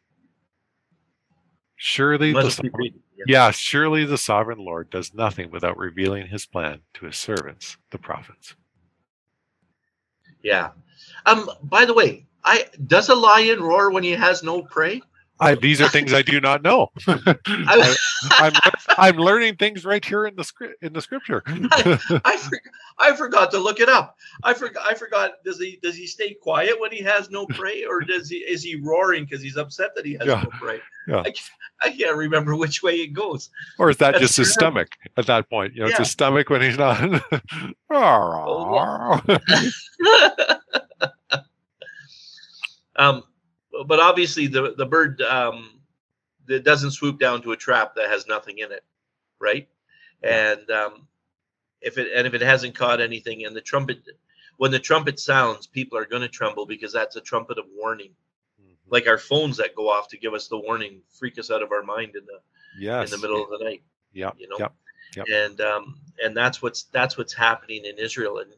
Surely 1.77 2.33
the, 2.33 2.71
yeah. 3.17 3.25
yeah, 3.27 3.51
surely 3.51 4.05
the 4.05 4.17
sovereign 4.17 4.59
Lord 4.59 4.89
does 4.89 5.13
nothing 5.13 5.51
without 5.51 5.77
revealing 5.77 6.29
his 6.29 6.47
plan 6.47 6.83
to 6.95 7.07
his 7.07 7.17
servants, 7.17 7.77
the 7.91 7.99
prophets. 7.99 8.55
Yeah. 10.43 10.71
Um. 11.27 11.51
By 11.63 11.85
the 11.85 11.95
way, 11.95 12.27
I 12.45 12.67
does 12.87 13.09
a 13.09 13.15
lion 13.15 13.63
roar 13.63 13.91
when 13.91 14.03
he 14.03 14.13
has 14.13 14.43
no 14.43 14.63
prey? 14.63 15.03
I, 15.43 15.55
these 15.57 15.81
are 15.81 15.89
things 15.89 16.13
I 16.13 16.23
do 16.23 16.41
not 16.41 16.63
know. 16.63 16.93
I, 17.09 17.37
am 17.49 17.97
I'm, 18.31 18.53
I'm 18.97 19.17
learning 19.17 19.57
things 19.57 19.85
right 19.85 20.05
here 20.05 20.27
in 20.27 20.37
the 20.37 20.45
script 20.45 20.81
in 20.83 20.93
the 20.93 21.03
scripture. 21.03 21.43
I, 21.47 22.21
I, 22.25 22.37
for, 22.37 22.61
I, 22.99 23.17
forgot 23.17 23.51
to 23.51 23.59
look 23.59 23.81
it 23.81 23.89
up. 23.89 24.17
I 24.45 24.55
forgot. 24.55 24.87
I 24.87 24.95
forgot. 24.95 25.43
Does 25.45 25.59
he 25.59 25.81
does 25.83 25.97
he 25.97 26.07
stay 26.07 26.35
quiet 26.35 26.79
when 26.79 26.93
he 26.93 27.03
has 27.03 27.29
no 27.31 27.47
prey, 27.47 27.85
or 27.85 28.03
does 28.03 28.29
he 28.29 28.37
is 28.37 28.63
he 28.63 28.77
roaring 28.77 29.25
because 29.25 29.43
he's 29.43 29.57
upset 29.57 29.91
that 29.97 30.07
he 30.07 30.13
has 30.13 30.27
yeah. 30.27 30.43
no 30.43 30.51
prey? 30.51 30.81
Yeah. 31.09 31.25
I, 31.27 31.35
I, 31.83 31.91
can't 31.91 32.17
remember 32.17 32.55
which 32.55 32.83
way 32.83 32.97
it 32.97 33.09
goes. 33.09 33.51
Or 33.79 33.91
is 33.91 33.97
that 33.97 34.13
That's 34.13 34.23
just 34.23 34.37
his 34.37 34.53
stomach 34.53 34.97
at 35.17 35.27
that 35.27 35.51
point? 35.51 35.75
You 35.75 35.81
know, 35.81 35.87
yeah. 35.87 35.93
it's 35.93 35.99
his 35.99 36.11
stomach 36.13 36.49
when 36.51 36.63
he's 36.63 36.79
not. 36.79 37.01
oh, 37.91 39.21
um 42.97 43.23
but 43.87 44.01
obviously 44.01 44.47
the 44.47 44.75
the 44.77 44.87
bird 44.87 45.21
um, 45.23 45.81
that 46.47 46.65
doesn't 46.65 46.93
swoop 46.93 47.19
down 47.19 47.43
to 47.43 47.53
a 47.53 47.57
trap 47.57 47.95
that 47.97 48.11
has 48.11 48.27
nothing 48.27 48.59
in 48.59 48.73
it, 48.73 48.85
right? 49.41 49.69
And 50.23 50.71
um, 50.71 51.07
if 51.81 51.99
it 51.99 52.13
and 52.15 52.27
if 52.27 52.35
it 52.35 52.43
hasn't 52.43 52.75
caught 52.75 53.01
anything, 53.01 53.45
and 53.45 53.57
the 53.57 53.61
trumpet, 53.61 54.03
when 54.57 54.71
the 54.71 54.79
trumpet 54.79 55.19
sounds, 55.19 55.67
people 55.67 55.99
are 55.99 56.05
going 56.05 56.23
to 56.23 56.29
tremble 56.29 56.67
because 56.67 56.93
that's 56.93 57.17
a 57.17 57.21
trumpet 57.21 57.59
of 57.59 57.65
warning, 57.77 58.13
mm-hmm. 58.61 58.73
like 58.89 59.09
our 59.09 59.19
phones 59.19 59.57
that 59.57 59.75
go 59.75 59.89
off 59.89 60.09
to 60.09 60.19
give 60.19 60.35
us 60.35 60.49
the 60.49 60.59
warning, 60.59 61.01
freak 61.19 61.39
us 61.39 61.51
out 61.51 61.63
of 61.63 61.73
our 61.73 61.83
mind 61.83 62.15
in 62.15 62.25
the 62.27 62.41
yes. 62.79 63.13
in 63.13 63.21
the 63.21 63.27
middle 63.27 63.43
of 63.43 63.59
the 63.59 63.65
night. 63.65 63.83
Yeah, 64.13 64.31
you 64.37 64.49
know. 64.49 64.57
Yep. 64.59 64.75
Yep. 65.17 65.27
And 65.31 65.61
um, 65.61 66.01
and 66.23 66.37
that's 66.37 66.63
what's 66.63 66.85
that's 66.85 67.19
what's 67.19 67.35
happening 67.35 67.85
in 67.85 67.99
Israel, 67.99 68.39
and 68.39 68.53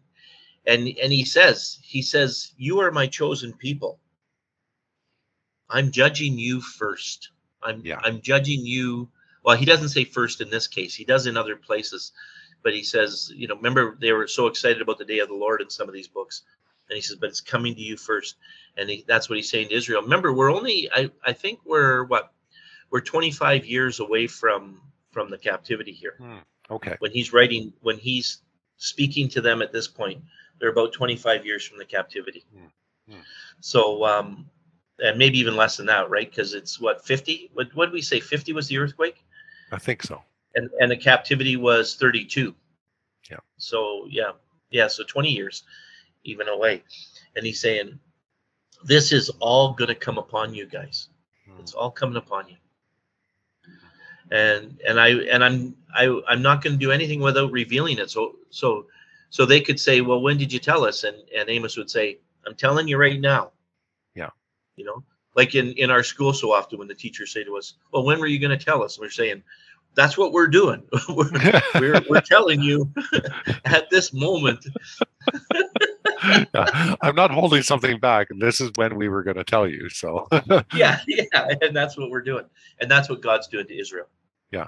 and 0.66 0.96
and 1.02 1.12
he 1.12 1.24
says 1.24 1.78
he 1.82 2.00
says 2.02 2.52
you 2.56 2.80
are 2.80 2.90
my 2.90 3.06
chosen 3.06 3.52
people 3.52 3.98
I'm 5.68 5.90
judging 5.90 6.38
you 6.38 6.60
first. 6.60 7.30
I'm 7.62 7.82
yeah. 7.84 8.00
I'm 8.02 8.20
judging 8.20 8.64
you. 8.64 9.08
Well, 9.44 9.56
he 9.56 9.64
doesn't 9.64 9.90
say 9.90 10.04
first 10.04 10.40
in 10.40 10.50
this 10.50 10.66
case. 10.66 10.94
He 10.94 11.04
does 11.04 11.26
in 11.26 11.36
other 11.36 11.56
places, 11.56 12.12
but 12.62 12.74
he 12.74 12.82
says, 12.82 13.30
you 13.34 13.46
know, 13.48 13.56
remember 13.56 13.96
they 14.00 14.12
were 14.12 14.26
so 14.26 14.46
excited 14.46 14.80
about 14.80 14.98
the 14.98 15.04
day 15.04 15.18
of 15.18 15.28
the 15.28 15.34
Lord 15.34 15.60
in 15.60 15.70
some 15.70 15.88
of 15.88 15.94
these 15.94 16.08
books, 16.08 16.42
and 16.88 16.96
he 16.96 17.02
says, 17.02 17.16
but 17.16 17.28
it's 17.28 17.40
coming 17.40 17.74
to 17.74 17.80
you 17.80 17.96
first, 17.96 18.36
and 18.76 18.88
he, 18.88 19.04
that's 19.06 19.28
what 19.28 19.36
he's 19.36 19.50
saying 19.50 19.68
to 19.68 19.74
Israel. 19.74 20.02
Remember, 20.02 20.32
we're 20.32 20.52
only 20.52 20.90
I 20.94 21.10
I 21.24 21.32
think 21.32 21.60
we're 21.64 22.04
what 22.04 22.32
we're 22.90 23.00
25 23.00 23.66
years 23.66 24.00
away 24.00 24.26
from 24.26 24.80
from 25.10 25.30
the 25.30 25.38
captivity 25.38 25.92
here. 25.92 26.14
Hmm. 26.18 26.38
Okay. 26.70 26.96
When 26.98 27.12
he's 27.12 27.32
writing, 27.32 27.72
when 27.80 27.98
he's 27.98 28.42
speaking 28.76 29.28
to 29.30 29.40
them 29.40 29.62
at 29.62 29.72
this 29.72 29.88
point, 29.88 30.22
they're 30.58 30.70
about 30.70 30.92
25 30.92 31.44
years 31.44 31.66
from 31.66 31.78
the 31.78 31.84
captivity. 31.84 32.44
Hmm. 32.52 32.66
Hmm. 33.12 33.20
So 33.60 34.04
um, 34.04 34.50
and 35.00 35.18
maybe 35.18 35.38
even 35.38 35.56
less 35.56 35.76
than 35.76 35.86
that, 35.86 36.08
right? 36.10 36.28
Because 36.28 36.54
it's 36.54 36.80
what 36.80 37.04
50. 37.04 37.50
What 37.54 37.74
what 37.74 37.86
did 37.86 37.92
we 37.92 38.02
say? 38.02 38.20
50 38.20 38.52
was 38.52 38.68
the 38.68 38.78
earthquake. 38.78 39.24
I 39.72 39.78
think 39.78 40.02
so. 40.02 40.22
And 40.54 40.70
and 40.80 40.90
the 40.90 40.96
captivity 40.96 41.56
was 41.56 41.96
32. 41.96 42.54
Yeah. 43.30 43.38
So 43.56 44.06
yeah, 44.08 44.32
yeah. 44.70 44.86
So 44.88 45.04
20 45.04 45.30
years, 45.30 45.64
even 46.24 46.48
away, 46.48 46.82
and 47.36 47.44
he's 47.44 47.60
saying, 47.60 47.98
"This 48.84 49.12
is 49.12 49.30
all 49.40 49.72
going 49.72 49.88
to 49.88 49.94
come 49.94 50.18
upon 50.18 50.54
you 50.54 50.66
guys. 50.66 51.08
Hmm. 51.46 51.60
It's 51.60 51.74
all 51.74 51.90
coming 51.90 52.16
upon 52.16 52.48
you." 52.48 52.56
And 54.30 54.80
and 54.86 55.00
I 55.00 55.08
and 55.08 55.42
I'm 55.42 55.76
I 55.94 56.20
I'm 56.28 56.42
not 56.42 56.62
going 56.62 56.74
to 56.74 56.78
do 56.78 56.92
anything 56.92 57.20
without 57.20 57.50
revealing 57.50 57.98
it. 57.98 58.10
So 58.10 58.36
so 58.50 58.86
so 59.30 59.44
they 59.44 59.60
could 59.60 59.80
say, 59.80 60.00
"Well, 60.02 60.20
when 60.20 60.38
did 60.38 60.52
you 60.52 60.60
tell 60.60 60.84
us?" 60.84 61.02
And 61.02 61.16
and 61.36 61.50
Amos 61.50 61.76
would 61.76 61.90
say, 61.90 62.20
"I'm 62.46 62.54
telling 62.54 62.86
you 62.86 62.96
right 62.96 63.20
now." 63.20 63.50
You 64.76 64.84
know? 64.84 65.02
Like 65.36 65.54
in 65.54 65.72
in 65.72 65.90
our 65.90 66.02
school 66.02 66.32
so 66.32 66.52
often 66.52 66.78
when 66.78 66.88
the 66.88 66.94
teachers 66.94 67.32
say 67.32 67.42
to 67.44 67.56
us 67.56 67.74
well 67.92 68.04
when 68.04 68.20
were 68.20 68.26
you 68.26 68.38
going 68.38 68.56
to 68.56 68.64
tell 68.64 68.82
us? 68.82 68.96
And 68.96 69.02
we're 69.02 69.10
saying 69.10 69.42
that's 69.94 70.18
what 70.18 70.32
we're 70.32 70.48
doing. 70.48 70.82
We're, 71.08 71.30
we're, 71.74 72.02
we're 72.10 72.20
telling 72.20 72.60
you 72.60 72.90
at 73.64 73.88
this 73.90 74.12
moment. 74.12 74.66
Yeah, 76.24 76.44
i'm 77.02 77.14
not 77.14 77.30
holding 77.30 77.62
something 77.62 78.00
back. 78.00 78.28
This 78.38 78.60
is 78.60 78.70
when 78.74 78.96
we 78.96 79.08
were 79.08 79.22
going 79.22 79.36
to 79.36 79.44
tell 79.44 79.68
you 79.68 79.88
so. 79.88 80.26
Yeah 80.74 81.00
yeah 81.06 81.48
and 81.60 81.76
that's 81.76 81.96
what 81.96 82.10
we're 82.10 82.22
doing. 82.22 82.44
And 82.80 82.90
that's 82.90 83.08
what 83.08 83.20
god's 83.20 83.46
doing 83.46 83.66
to 83.66 83.78
israel. 83.78 84.06
Yeah. 84.50 84.66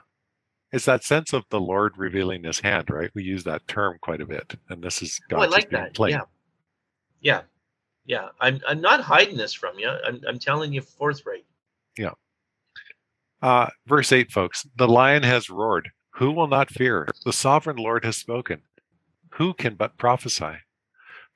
It's 0.72 0.84
that 0.84 1.02
sense 1.02 1.32
of 1.32 1.44
the 1.50 1.60
lord 1.60 1.96
revealing 1.96 2.44
his 2.44 2.60
hand 2.60 2.90
right? 2.90 3.10
We 3.14 3.24
use 3.24 3.44
that 3.44 3.66
term 3.66 3.98
quite 4.00 4.20
a 4.20 4.26
bit 4.26 4.54
and 4.68 4.82
this 4.82 5.02
is 5.02 5.20
god 5.28 5.38
oh, 5.38 5.42
I 5.42 5.46
like 5.46 5.70
that. 5.70 5.94
Plain. 5.94 6.12
yeah. 6.12 6.20
Yeah 7.20 7.40
yeah 8.06 8.28
i'm 8.40 8.60
i'm 8.66 8.80
not 8.80 9.00
hiding 9.00 9.36
this 9.36 9.52
from 9.52 9.78
you 9.78 9.88
i'm, 10.06 10.20
I'm 10.26 10.38
telling 10.38 10.72
you 10.72 10.80
forthright 10.80 11.44
yeah. 11.96 12.12
Uh 13.42 13.68
verse 13.86 14.12
8 14.12 14.30
folks. 14.30 14.66
The 14.76 14.88
lion 14.88 15.22
has 15.22 15.50
roared. 15.50 15.90
Who 16.16 16.32
will 16.32 16.48
not 16.48 16.70
fear? 16.70 17.08
The 17.24 17.32
sovereign 17.32 17.76
lord 17.76 18.04
has 18.04 18.16
spoken. 18.16 18.62
Who 19.34 19.54
can 19.54 19.74
but 19.74 19.98
prophesy? 19.98 20.56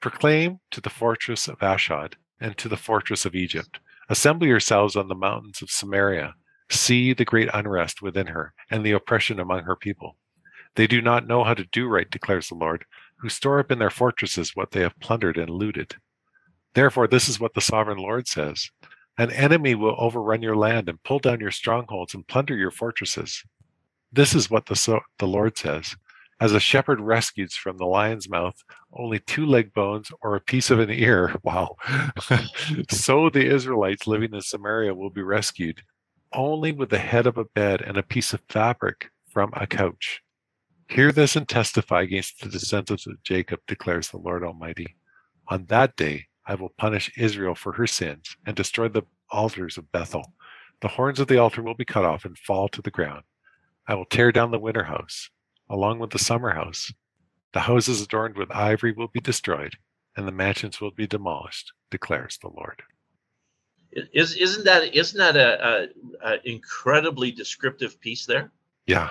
Proclaim 0.00 0.60
to 0.70 0.80
the 0.80 0.90
fortress 0.90 1.48
of 1.48 1.62
ashdod 1.62 2.16
and 2.40 2.56
to 2.56 2.68
the 2.68 2.76
fortress 2.76 3.26
of 3.26 3.34
egypt. 3.34 3.80
Assemble 4.08 4.46
yourselves 4.46 4.96
on 4.96 5.08
the 5.08 5.14
mountains 5.14 5.62
of 5.62 5.70
samaria. 5.70 6.34
See 6.70 7.12
the 7.12 7.24
great 7.24 7.48
unrest 7.52 8.00
within 8.00 8.28
her 8.28 8.54
and 8.70 8.84
the 8.84 8.92
oppression 8.92 9.38
among 9.38 9.64
her 9.64 9.76
people. 9.76 10.16
They 10.76 10.86
do 10.86 11.02
not 11.02 11.26
know 11.26 11.44
how 11.44 11.54
to 11.54 11.64
do 11.64 11.86
right 11.88 12.10
declares 12.10 12.48
the 12.48 12.54
lord 12.54 12.84
who 13.16 13.28
store 13.28 13.60
up 13.60 13.70
in 13.70 13.78
their 13.78 13.90
fortresses 13.90 14.56
what 14.56 14.70
they 14.70 14.80
have 14.80 14.98
plundered 15.00 15.36
and 15.36 15.50
looted 15.50 15.96
Therefore, 16.74 17.06
this 17.06 17.28
is 17.28 17.40
what 17.40 17.54
the 17.54 17.60
sovereign 17.60 17.98
Lord 17.98 18.28
says 18.28 18.70
An 19.18 19.30
enemy 19.30 19.74
will 19.74 19.96
overrun 19.98 20.42
your 20.42 20.56
land 20.56 20.88
and 20.88 21.02
pull 21.02 21.18
down 21.18 21.40
your 21.40 21.50
strongholds 21.50 22.14
and 22.14 22.26
plunder 22.26 22.56
your 22.56 22.70
fortresses. 22.70 23.42
This 24.12 24.34
is 24.34 24.50
what 24.50 24.66
the, 24.66 24.76
so, 24.76 25.00
the 25.18 25.26
Lord 25.26 25.56
says. 25.56 25.96
As 26.40 26.52
a 26.52 26.60
shepherd 26.60 27.00
rescues 27.02 27.54
from 27.54 27.76
the 27.76 27.84
lion's 27.84 28.28
mouth 28.28 28.54
only 28.94 29.18
two 29.18 29.44
leg 29.44 29.74
bones 29.74 30.10
or 30.22 30.34
a 30.34 30.40
piece 30.40 30.70
of 30.70 30.80
an 30.80 30.90
ear, 30.90 31.34
wow, 31.42 31.76
so 32.90 33.28
the 33.28 33.46
Israelites 33.46 34.06
living 34.06 34.32
in 34.32 34.40
Samaria 34.40 34.94
will 34.94 35.10
be 35.10 35.22
rescued 35.22 35.82
only 36.32 36.72
with 36.72 36.90
the 36.90 36.98
head 36.98 37.26
of 37.26 37.36
a 37.36 37.44
bed 37.44 37.82
and 37.82 37.96
a 37.96 38.02
piece 38.02 38.32
of 38.32 38.40
fabric 38.48 39.10
from 39.28 39.50
a 39.54 39.66
couch. 39.66 40.22
Hear 40.88 41.12
this 41.12 41.36
and 41.36 41.48
testify 41.48 42.02
against 42.02 42.40
the 42.40 42.48
descendants 42.48 43.06
of 43.06 43.22
Jacob, 43.22 43.60
declares 43.66 44.08
the 44.08 44.18
Lord 44.18 44.42
Almighty. 44.42 44.96
On 45.48 45.66
that 45.66 45.94
day, 45.96 46.26
I 46.50 46.56
will 46.56 46.70
punish 46.70 47.12
Israel 47.16 47.54
for 47.54 47.70
her 47.74 47.86
sins 47.86 48.36
and 48.44 48.56
destroy 48.56 48.88
the 48.88 49.04
altars 49.30 49.78
of 49.78 49.92
Bethel. 49.92 50.32
The 50.80 50.88
horns 50.88 51.20
of 51.20 51.28
the 51.28 51.38
altar 51.38 51.62
will 51.62 51.76
be 51.76 51.84
cut 51.84 52.04
off 52.04 52.24
and 52.24 52.36
fall 52.36 52.68
to 52.70 52.82
the 52.82 52.90
ground. 52.90 53.22
I 53.86 53.94
will 53.94 54.04
tear 54.04 54.32
down 54.32 54.50
the 54.50 54.58
winter 54.58 54.82
house, 54.82 55.30
along 55.68 56.00
with 56.00 56.10
the 56.10 56.18
summer 56.18 56.50
house. 56.50 56.92
The 57.52 57.60
houses 57.60 58.02
adorned 58.02 58.36
with 58.36 58.50
ivory 58.50 58.90
will 58.90 59.06
be 59.06 59.20
destroyed, 59.20 59.76
and 60.16 60.26
the 60.26 60.32
mansions 60.32 60.80
will 60.80 60.90
be 60.90 61.06
demolished, 61.06 61.72
declares 61.88 62.36
the 62.42 62.48
Lord. 62.48 62.82
Is 63.92 64.34
isn't 64.34 64.64
that 64.64 64.92
isn't 64.92 65.18
that 65.18 65.36
a, 65.36 65.88
a, 66.24 66.32
a 66.32 66.48
incredibly 66.48 67.30
descriptive 67.30 68.00
piece 68.00 68.26
there? 68.26 68.50
Yeah. 68.88 69.10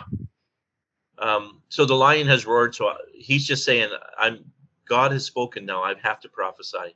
Um, 1.19 1.61
so 1.69 1.85
the 1.85 1.95
lion 1.95 2.27
has 2.27 2.45
roared. 2.45 2.75
So 2.75 2.93
he's 3.13 3.47
just 3.47 3.63
saying, 3.63 3.89
"I'm 4.17 4.43
God 4.83 5.13
has 5.13 5.23
spoken 5.23 5.65
now. 5.65 5.81
I 5.81 5.93
have 6.03 6.19
to 6.19 6.27
prophesy." 6.27 6.95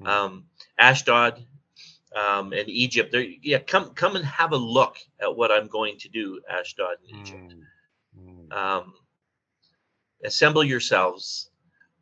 Mm. 0.00 0.06
Um, 0.06 0.44
Ashdod 0.78 1.44
um, 2.14 2.52
and 2.52 2.68
Egypt. 2.68 3.12
There, 3.12 3.22
yeah, 3.22 3.58
come 3.58 3.90
come 3.90 4.16
and 4.16 4.24
have 4.24 4.52
a 4.52 4.56
look 4.56 4.96
at 5.20 5.34
what 5.34 5.50
I'm 5.50 5.68
going 5.68 5.98
to 5.98 6.08
do, 6.08 6.40
Ashdod 6.50 6.96
and 7.08 7.20
Egypt. 7.20 7.54
Mm. 8.18 8.52
Um, 8.52 8.94
assemble 10.24 10.64
yourselves. 10.64 11.50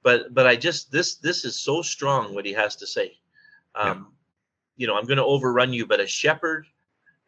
But 0.02 0.34
but 0.34 0.46
I 0.46 0.56
just 0.56 0.90
this 0.90 1.16
this 1.16 1.44
is 1.44 1.56
so 1.56 1.82
strong 1.82 2.34
what 2.34 2.44
he 2.44 2.52
has 2.52 2.76
to 2.76 2.86
say. 2.86 3.18
Um, 3.74 3.86
yeah. 3.86 4.04
You 4.76 4.86
know, 4.88 4.96
I'm 4.96 5.06
going 5.06 5.18
to 5.18 5.24
overrun 5.24 5.72
you, 5.72 5.86
but 5.86 6.00
a 6.00 6.06
shepherd 6.06 6.66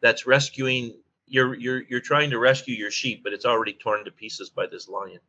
that's 0.01 0.27
rescuing 0.27 0.95
you're 1.25 1.55
you're 1.55 1.83
you're 1.83 2.01
trying 2.01 2.29
to 2.31 2.39
rescue 2.39 2.75
your 2.75 2.91
sheep, 2.91 3.23
but 3.23 3.33
it's 3.33 3.45
already 3.45 3.73
torn 3.73 4.03
to 4.05 4.11
pieces 4.11 4.49
by 4.49 4.67
this 4.67 4.87
lion. 4.89 5.19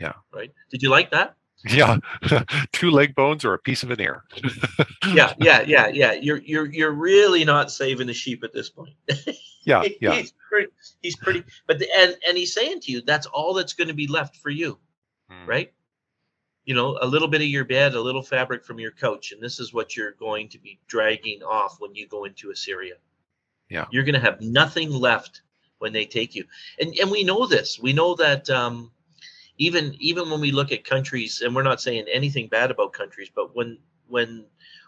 Yeah. 0.00 0.14
Right. 0.32 0.52
Did 0.70 0.82
you 0.82 0.90
like 0.90 1.10
that? 1.10 1.36
Yeah, 1.64 1.98
two 2.72 2.90
leg 2.90 3.14
bones 3.14 3.44
or 3.44 3.54
a 3.54 3.58
piece 3.58 3.82
of 3.82 3.90
an 3.90 4.00
ear. 4.00 4.24
yeah, 5.12 5.32
yeah, 5.40 5.62
yeah, 5.62 5.88
yeah. 5.88 6.12
You're 6.12 6.38
you're 6.38 6.66
you're 6.66 6.92
really 6.92 7.44
not 7.44 7.70
saving 7.70 8.06
the 8.06 8.14
sheep 8.14 8.44
at 8.44 8.52
this 8.52 8.68
point. 8.68 8.94
yeah, 9.64 9.82
yeah. 10.00 10.12
He's 10.14 10.34
pretty, 10.48 10.72
he's 11.02 11.16
pretty, 11.16 11.44
but 11.66 11.78
the, 11.78 11.88
and 11.98 12.16
and 12.28 12.36
he's 12.36 12.52
saying 12.52 12.80
to 12.80 12.92
you, 12.92 13.00
that's 13.00 13.26
all 13.26 13.54
that's 13.54 13.72
going 13.72 13.88
to 13.88 13.94
be 13.94 14.06
left 14.06 14.36
for 14.36 14.50
you, 14.50 14.78
mm. 15.30 15.46
right? 15.46 15.72
You 16.66 16.74
know, 16.74 16.98
a 17.00 17.06
little 17.06 17.28
bit 17.28 17.40
of 17.40 17.46
your 17.46 17.64
bed, 17.64 17.94
a 17.94 18.00
little 18.00 18.22
fabric 18.22 18.64
from 18.64 18.78
your 18.78 18.90
couch, 18.90 19.32
and 19.32 19.42
this 19.42 19.58
is 19.58 19.72
what 19.72 19.96
you're 19.96 20.12
going 20.12 20.48
to 20.50 20.58
be 20.58 20.78
dragging 20.88 21.42
off 21.42 21.76
when 21.78 21.94
you 21.94 22.06
go 22.06 22.24
into 22.24 22.50
Assyria. 22.50 22.94
Yeah, 23.70 23.86
you're 23.90 24.04
going 24.04 24.14
to 24.14 24.20
have 24.20 24.40
nothing 24.40 24.90
left 24.90 25.42
when 25.78 25.92
they 25.92 26.04
take 26.04 26.34
you, 26.34 26.44
and 26.80 26.94
and 27.00 27.10
we 27.10 27.24
know 27.24 27.46
this. 27.46 27.78
We 27.80 27.94
know 27.94 28.14
that. 28.16 28.50
um 28.50 28.92
even 29.58 29.94
even 29.98 30.30
when 30.30 30.40
we 30.40 30.52
look 30.52 30.72
at 30.72 30.84
countries 30.84 31.42
and 31.42 31.54
we're 31.54 31.62
not 31.62 31.80
saying 31.80 32.04
anything 32.12 32.48
bad 32.48 32.70
about 32.70 32.92
countries 32.92 33.30
but 33.34 33.54
when 33.54 33.78
when 34.08 34.44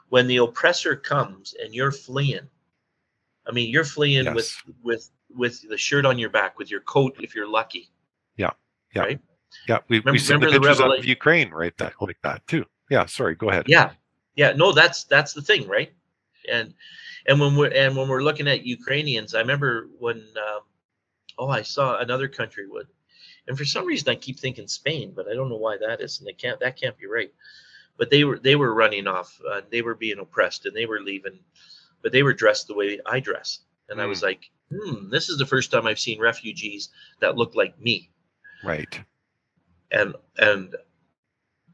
when 0.09 0.27
the 0.27 0.37
oppressor 0.37 0.97
comes 0.97 1.55
and 1.63 1.75
you're 1.75 1.93
fleeing 1.93 2.49
i 3.47 3.53
mean 3.53 3.71
you're 3.71 3.85
fleeing 3.85 4.25
yes. 4.25 4.35
with 4.35 4.63
with 4.83 5.11
with 5.35 5.69
the 5.69 5.77
shirt 5.77 6.07
on 6.07 6.19
your 6.19 6.31
back 6.31 6.59
with 6.59 6.71
your 6.71 6.81
coat 6.81 7.15
if 7.21 7.35
you're 7.35 7.49
lucky. 7.49 7.91
Yeah 8.37 8.51
yeah. 8.95 9.03
Right? 9.03 9.21
yeah 9.67 9.79
we, 9.89 9.99
remember, 10.01 10.13
we 10.13 10.53
the 10.53 10.61
pictures 10.61 10.81
of 10.81 11.05
ukraine 11.05 11.51
right 11.51 11.77
that 11.79 11.95
like 12.01 12.19
that 12.23 12.47
too. 12.47 12.65
Yeah 12.91 13.07
sorry 13.07 13.35
go 13.35 13.51
ahead. 13.51 13.65
Yeah 13.67 13.91
yeah 14.37 14.53
no 14.53 14.73
that's 14.73 15.05
that's 15.05 15.33
the 15.33 15.43
thing 15.43 15.67
right? 15.69 15.93
And 16.51 16.75
and 17.27 17.39
when 17.39 17.57
we're 17.57 17.73
and 17.73 17.97
when 17.97 18.09
we're 18.09 18.23
looking 18.23 18.49
at 18.49 18.65
ukrainians 18.65 19.35
i 19.35 19.39
remember 19.39 19.89
when 19.99 20.17
um, 20.17 20.61
oh 21.39 21.49
i 21.49 21.63
saw 21.63 21.99
another 21.99 22.27
country 22.27 22.67
would 22.67 22.89
and 23.49 23.57
for 23.57 23.65
some 23.65 23.87
reason, 23.87 24.11
I 24.11 24.15
keep 24.15 24.39
thinking 24.39 24.69
Spain, 24.69 25.13
but 25.17 25.27
I 25.27 25.35
don't 25.35 25.49
know 25.49 25.57
why 25.57 25.79
that 25.79 26.03
is, 26.03 26.19
and 26.19 26.29
they 26.29 26.35
can't. 26.35 26.61
That 26.61 26.79
can't 26.79 26.97
be 26.99 27.07
right. 27.07 27.33
But 27.97 28.11
they 28.11 28.23
were 28.25 28.39
they 28.39 28.57
were 28.57 28.75
running 28.75 29.07
off. 29.07 29.41
Uh, 29.51 29.63
they 29.71 29.81
were 29.81 29.95
being 29.95 30.19
oppressed, 30.19 30.67
and 30.67 30.77
they 30.77 30.85
were 30.85 31.01
leaving. 31.01 31.39
But 32.03 32.13
they 32.13 32.23
were 32.23 32.35
dressed 32.35 32.69
the 32.69 32.75
way 32.75 33.01
I 33.07 33.21
dress, 33.21 33.61
and 33.89 33.99
mm. 33.99 34.03
I 34.03 34.07
was 34.07 34.21
hmm. 34.21 34.27
like, 34.27 34.51
hmm, 34.71 35.09
this 35.09 35.31
is 35.31 35.39
the 35.39 35.47
first 35.47 35.73
time 35.73 35.87
I've 35.87 35.99
seen 35.99 36.21
refugees 36.21 36.91
that 37.21 37.37
look 37.37 37.55
like 37.55 37.81
me. 37.81 38.11
Right. 38.63 39.01
And 39.91 40.15
and 40.37 40.77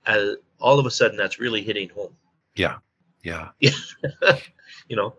uh, 0.07 0.35
all 0.61 0.79
of 0.79 0.87
a 0.87 0.91
sudden, 0.91 1.17
that's 1.17 1.41
really 1.41 1.63
hitting 1.63 1.89
home. 1.89 2.15
Yeah. 2.55 2.79
Yeah. 3.25 3.49
you 4.89 4.97
know, 4.97 5.15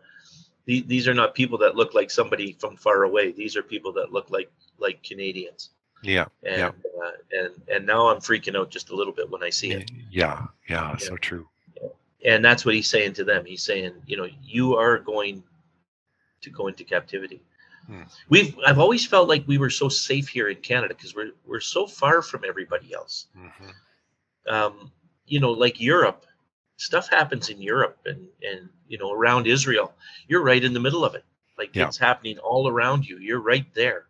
these 0.65 1.07
are 1.07 1.13
not 1.13 1.35
people 1.35 1.57
that 1.57 1.75
look 1.75 1.93
like 1.93 2.09
somebody 2.09 2.53
from 2.53 2.77
far 2.77 3.03
away. 3.03 3.31
These 3.31 3.57
are 3.57 3.63
people 3.63 3.91
that 3.93 4.13
look 4.13 4.29
like 4.29 4.49
like 4.77 5.03
Canadians. 5.03 5.71
Yeah. 6.05 6.25
And, 6.43 6.57
yeah. 6.57 6.67
Uh, 6.67 7.11
and 7.31 7.51
and 7.67 7.85
now 7.85 8.07
I'm 8.07 8.17
freaking 8.17 8.55
out 8.57 8.69
just 8.69 8.89
a 8.89 8.95
little 8.95 9.13
bit 9.13 9.29
when 9.29 9.43
I 9.43 9.49
see 9.49 9.71
it. 9.71 9.91
Yeah. 10.11 10.45
Yeah. 10.69 10.91
yeah. 10.91 10.97
So 10.97 11.17
true. 11.17 11.47
And 12.23 12.43
that's 12.43 12.65
what 12.65 12.73
he's 12.73 12.89
saying 12.89 13.13
to 13.13 13.23
them. 13.23 13.45
He's 13.45 13.61
saying, 13.61 13.93
you 14.07 14.17
know, 14.17 14.27
you 14.43 14.75
are 14.75 14.97
going 14.97 15.43
to 16.41 16.49
go 16.49 16.67
into 16.67 16.83
captivity. 16.83 17.41
Hmm. 17.87 18.03
We've 18.29 18.57
I've 18.65 18.79
always 18.79 19.05
felt 19.05 19.29
like 19.29 19.47
we 19.47 19.57
were 19.57 19.69
so 19.69 19.89
safe 19.89 20.27
here 20.27 20.49
in 20.49 20.57
Canada 20.57 20.95
because 20.95 21.15
we're 21.15 21.31
we're 21.45 21.59
so 21.59 21.85
far 21.85 22.21
from 22.21 22.43
everybody 22.47 22.93
else. 22.93 23.27
Mm-hmm. 23.37 23.69
Um, 24.53 24.91
you 25.27 25.39
know, 25.39 25.51
like 25.51 25.79
Europe, 25.79 26.25
stuff 26.77 27.09
happens 27.09 27.49
in 27.49 27.61
Europe 27.61 27.97
and 28.05 28.27
and 28.41 28.69
you 28.87 28.97
know 28.97 29.11
around 29.11 29.47
Israel. 29.47 29.93
You're 30.27 30.43
right 30.43 30.63
in 30.63 30.73
the 30.73 30.79
middle 30.79 31.05
of 31.05 31.15
it. 31.15 31.25
Like 31.57 31.75
yeah. 31.75 31.87
it's 31.87 31.97
happening 31.97 32.37
all 32.39 32.67
around 32.67 33.07
you. 33.07 33.17
You're 33.19 33.39
right 33.39 33.65
there, 33.73 34.05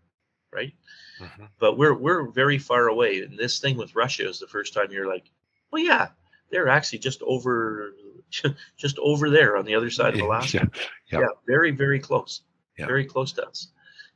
right? 0.52 0.74
Mm-hmm. 1.20 1.46
But 1.60 1.78
we're 1.78 1.94
we're 1.94 2.30
very 2.30 2.58
far 2.58 2.88
away. 2.88 3.20
And 3.20 3.38
this 3.38 3.60
thing 3.60 3.78
with 3.78 3.96
Russia 3.96 4.28
is 4.28 4.40
the 4.40 4.48
first 4.48 4.74
time 4.74 4.92
you're 4.92 5.08
like, 5.08 5.30
well, 5.72 5.84
yeah, 5.84 6.10
they're 6.52 6.68
actually 6.68 7.00
just 7.00 7.22
over 7.24 7.94
just 8.78 8.98
over 9.00 9.30
there 9.30 9.58
on 9.58 9.66
the 9.66 9.76
other 9.76 9.90
side 9.90 10.16
of 10.16 10.22
Alaska. 10.22 10.70
Yeah, 10.74 10.82
yeah. 11.12 11.20
yeah 11.20 11.28
very 11.48 11.72
very 11.72 12.00
close. 12.00 12.42
Yeah. 12.78 12.88
Very 12.88 13.06
close 13.06 13.32
to 13.34 13.48
us. 13.48 13.70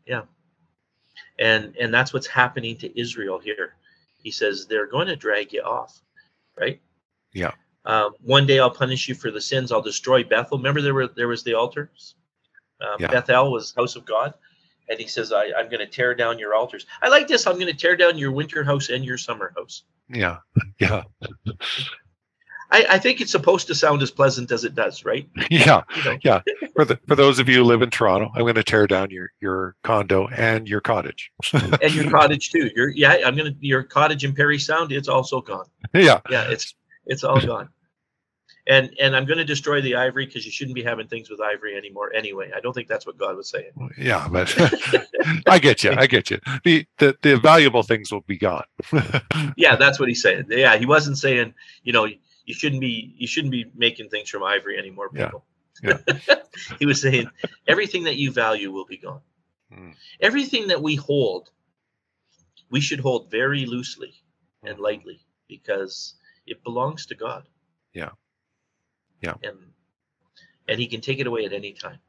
Yeah. 0.05 0.23
And 1.37 1.75
and 1.77 1.93
that's 1.93 2.13
what's 2.13 2.27
happening 2.27 2.75
to 2.77 2.99
Israel 2.99 3.39
here. 3.39 3.75
He 4.21 4.31
says 4.31 4.67
they're 4.67 4.87
going 4.87 5.07
to 5.07 5.15
drag 5.15 5.53
you 5.53 5.61
off, 5.61 6.01
right? 6.59 6.81
Yeah. 7.33 7.51
Um, 7.85 8.13
one 8.21 8.45
day 8.45 8.59
I'll 8.59 8.69
punish 8.69 9.07
you 9.07 9.15
for 9.15 9.31
the 9.31 9.39
sins. 9.39 9.71
I'll 9.71 9.81
destroy 9.81 10.23
Bethel. 10.23 10.57
Remember 10.57 10.81
there 10.81 10.93
were 10.93 11.07
there 11.07 11.29
was 11.29 11.43
the 11.43 11.53
altars. 11.53 12.15
Um, 12.81 12.97
yeah. 12.99 13.07
Bethel 13.07 13.51
was 13.51 13.73
house 13.73 13.95
of 13.95 14.05
God 14.05 14.33
and 14.89 14.99
he 14.99 15.07
says, 15.07 15.31
I, 15.31 15.45
am 15.57 15.69
going 15.69 15.79
to 15.79 15.87
tear 15.87 16.15
down 16.15 16.39
your 16.39 16.55
altars. 16.55 16.85
I 17.01 17.09
like 17.09 17.27
this. 17.27 17.45
I'm 17.45 17.55
going 17.55 17.67
to 17.67 17.73
tear 17.73 17.95
down 17.95 18.17
your 18.17 18.31
winter 18.31 18.63
house 18.63 18.89
and 18.89 19.05
your 19.05 19.17
summer 19.17 19.53
house. 19.55 19.83
Yeah. 20.09 20.37
Yeah. 20.79 21.03
I, 22.71 22.85
I, 22.91 22.99
think 22.99 23.19
it's 23.19 23.33
supposed 23.33 23.67
to 23.67 23.75
sound 23.75 24.01
as 24.01 24.11
pleasant 24.11 24.49
as 24.51 24.63
it 24.63 24.75
does, 24.75 25.03
right? 25.03 25.27
Yeah. 25.51 25.81
You 25.97 26.03
know? 26.05 26.17
Yeah. 26.23 26.41
For 26.73 26.85
the 26.85 26.97
for 27.05 27.17
those 27.17 27.37
of 27.37 27.49
you 27.49 27.55
who 27.55 27.63
live 27.65 27.81
in 27.81 27.89
Toronto, 27.89 28.31
I'm 28.33 28.43
going 28.43 28.55
to 28.55 28.63
tear 28.63 28.87
down 28.87 29.09
your 29.09 29.31
your 29.41 29.75
condo 29.83 30.29
and 30.29 30.69
your 30.69 30.79
cottage. 30.79 31.31
and 31.53 31.93
your 31.93 32.09
cottage 32.09 32.51
too. 32.51 32.69
Your 32.75 32.89
yeah, 32.89 33.17
I'm 33.25 33.35
going 33.35 33.53
to 33.53 33.57
your 33.59 33.83
cottage 33.83 34.23
in 34.23 34.33
Parry 34.33 34.57
Sound, 34.57 34.93
it's 34.93 35.09
also 35.09 35.41
gone. 35.41 35.65
Yeah. 35.93 36.21
Yeah, 36.29 36.49
it's 36.49 36.75
it's 37.05 37.25
all 37.25 37.41
gone 37.41 37.67
and 38.69 38.95
and 38.99 39.15
I'm 39.15 39.25
going 39.25 39.39
to 39.39 39.45
destroy 39.45 39.81
the 39.81 39.95
ivory 39.95 40.27
because 40.27 40.45
you 40.45 40.51
shouldn't 40.51 40.75
be 40.75 40.83
having 40.83 41.07
things 41.07 41.29
with 41.29 41.41
ivory 41.41 41.75
anymore. 41.75 42.13
Anyway, 42.13 42.51
I 42.55 42.59
don't 42.59 42.73
think 42.73 42.87
that's 42.87 43.05
what 43.05 43.17
God 43.17 43.35
was 43.35 43.49
saying. 43.49 43.71
Yeah, 43.97 44.27
but 44.31 44.55
I 45.47 45.57
get 45.57 45.83
you. 45.83 45.91
I 45.97 46.05
get 46.05 46.29
you. 46.29 46.39
The, 46.63 46.85
the 46.99 47.17
the 47.21 47.37
valuable 47.37 47.81
things 47.81 48.11
will 48.11 48.21
be 48.21 48.37
gone. 48.37 48.65
yeah, 49.57 49.75
that's 49.75 49.99
what 49.99 50.07
he's 50.07 50.21
saying. 50.21 50.45
Yeah, 50.49 50.77
he 50.77 50.85
wasn't 50.85 51.17
saying 51.17 51.55
you 51.83 51.91
know 51.91 52.05
you 52.05 52.53
shouldn't 52.53 52.79
be 52.79 53.15
you 53.17 53.27
shouldn't 53.27 53.51
be 53.51 53.65
making 53.75 54.09
things 54.09 54.29
from 54.29 54.43
ivory 54.43 54.77
anymore, 54.77 55.09
people. 55.09 55.43
Yeah. 55.81 55.97
yeah. 56.07 56.35
he 56.79 56.85
was 56.85 57.01
saying 57.01 57.27
everything 57.67 58.03
that 58.03 58.17
you 58.17 58.31
value 58.31 58.71
will 58.71 58.85
be 58.85 58.97
gone. 58.97 59.21
Hmm. 59.73 59.91
Everything 60.21 60.67
that 60.67 60.81
we 60.81 60.95
hold, 60.95 61.49
we 62.69 62.81
should 62.81 62.99
hold 62.99 63.31
very 63.31 63.65
loosely 63.65 64.13
and 64.63 64.75
hmm. 64.75 64.83
lightly 64.83 65.19
because 65.47 66.13
it 66.45 66.63
belongs 66.63 67.07
to 67.07 67.15
God. 67.15 67.47
Yeah. 67.93 68.09
Yeah. 69.21 69.33
And 69.43 69.57
and 70.67 70.79
he 70.79 70.87
can 70.87 71.01
take 71.01 71.19
it 71.19 71.27
away 71.27 71.45
at 71.45 71.53
any 71.53 71.73
time. 71.73 71.99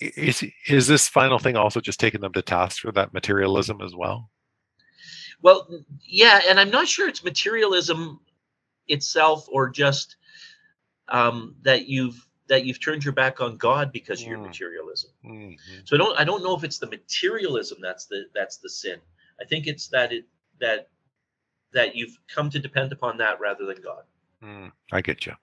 Is 0.00 0.44
is 0.66 0.86
this 0.86 1.08
final 1.08 1.38
thing 1.38 1.56
also 1.56 1.80
just 1.80 2.00
taking 2.00 2.20
them 2.20 2.32
to 2.32 2.42
task 2.42 2.80
for 2.80 2.92
that 2.92 3.12
materialism 3.12 3.80
as 3.82 3.94
well? 3.94 4.30
Well, 5.42 5.68
yeah, 6.04 6.40
and 6.48 6.58
I'm 6.58 6.70
not 6.70 6.88
sure 6.88 7.08
it's 7.08 7.22
materialism 7.24 8.20
itself 8.88 9.46
or 9.50 9.68
just 9.68 10.16
um, 11.08 11.54
that 11.62 11.86
you've 11.86 12.26
that 12.48 12.64
you've 12.64 12.80
turned 12.82 13.04
your 13.04 13.12
back 13.12 13.40
on 13.40 13.56
God 13.56 13.92
because 13.92 14.20
of 14.20 14.26
your 14.26 14.38
Mm. 14.38 14.46
materialism. 14.46 15.10
Mhm. 15.24 15.56
So 15.84 15.96
I 15.96 15.98
don't 15.98 16.18
I 16.20 16.24
don't 16.24 16.42
know 16.42 16.56
if 16.56 16.64
it's 16.64 16.78
the 16.78 16.86
materialism 16.88 17.78
that's 17.80 18.06
the 18.06 18.24
that's 18.34 18.56
the 18.56 18.68
sin. 18.70 19.00
I 19.40 19.44
think 19.44 19.66
it's 19.66 19.88
that 19.88 20.12
it 20.12 20.24
that 20.60 20.88
that 21.72 21.94
you've 21.94 22.18
come 22.28 22.50
to 22.50 22.58
depend 22.58 22.90
upon 22.92 23.16
that 23.18 23.38
rather 23.38 23.64
than 23.66 23.80
God. 23.80 24.04
Mm, 24.42 24.72
I 24.90 25.00
get 25.02 25.26
you. 25.26 25.34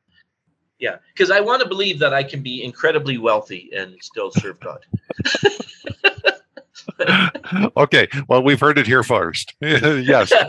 Yeah, 0.80 0.98
because 1.14 1.32
I 1.32 1.40
want 1.40 1.62
to 1.64 1.68
believe 1.68 2.00
that 2.00 2.14
I 2.14 2.24
can 2.24 2.44
be 2.44 2.64
incredibly 2.64 3.18
wealthy 3.18 3.72
and 3.76 3.96
still 4.02 4.32
serve 4.32 4.60
God. 4.60 4.86
okay. 7.78 8.08
Well, 8.28 8.44
we've 8.44 8.60
heard 8.60 8.78
it 8.78 8.86
here 8.86 9.04
first. 9.04 9.56
yes. 9.62 10.32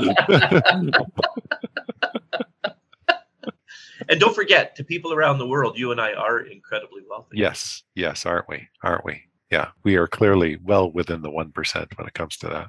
And 4.09 4.19
don't 4.19 4.35
forget, 4.35 4.75
to 4.77 4.85
people 4.85 5.13
around 5.13 5.37
the 5.39 5.47
world, 5.47 5.79
you 5.79 5.93
and 5.93 6.01
I 6.01 6.15
are 6.15 6.41
incredibly 6.41 7.03
wealthy. 7.09 7.37
yes. 7.37 7.83
Yes. 7.95 8.25
Aren't 8.25 8.49
we? 8.49 8.67
Aren't 8.83 9.05
we? 9.05 9.23
Yeah. 9.51 9.69
We 9.83 9.97
are 9.97 10.07
clearly 10.07 10.57
well 10.65 10.91
within 10.91 11.21
the 11.21 11.31
1% 11.31 11.99
when 11.99 12.07
it 12.07 12.15
comes 12.15 12.39
to 12.39 12.49
that. 12.49 12.69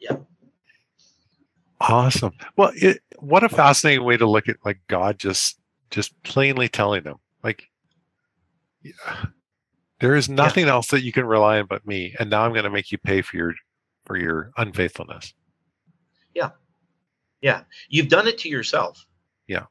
Yeah. 0.00 0.16
Awesome. 1.80 2.32
Well, 2.56 2.72
it, 2.74 3.02
what 3.18 3.44
a 3.44 3.48
fascinating 3.50 4.04
way 4.04 4.16
to 4.16 4.26
look 4.26 4.48
at 4.48 4.56
like 4.64 4.80
God 4.88 5.18
just 5.18 5.59
just 5.90 6.20
plainly 6.22 6.68
telling 6.68 7.02
them 7.02 7.16
like 7.42 7.64
yeah, 8.82 8.92
there 10.00 10.14
is 10.16 10.28
nothing 10.28 10.66
else 10.66 10.88
that 10.88 11.02
you 11.02 11.12
can 11.12 11.26
rely 11.26 11.58
on 11.60 11.66
but 11.66 11.86
me 11.86 12.14
and 12.18 12.30
now 12.30 12.42
I'm 12.44 12.52
going 12.52 12.64
to 12.64 12.70
make 12.70 12.90
you 12.92 12.98
pay 12.98 13.22
for 13.22 13.36
your 13.36 13.54
for 14.06 14.16
your 14.16 14.50
unfaithfulness. 14.56 15.34
Yeah, 16.34 16.50
yeah, 17.42 17.62
you've 17.88 18.08
done 18.08 18.26
it 18.26 18.38
to 18.38 18.48
yourself. 18.48 19.04
Yeah. 19.46 19.66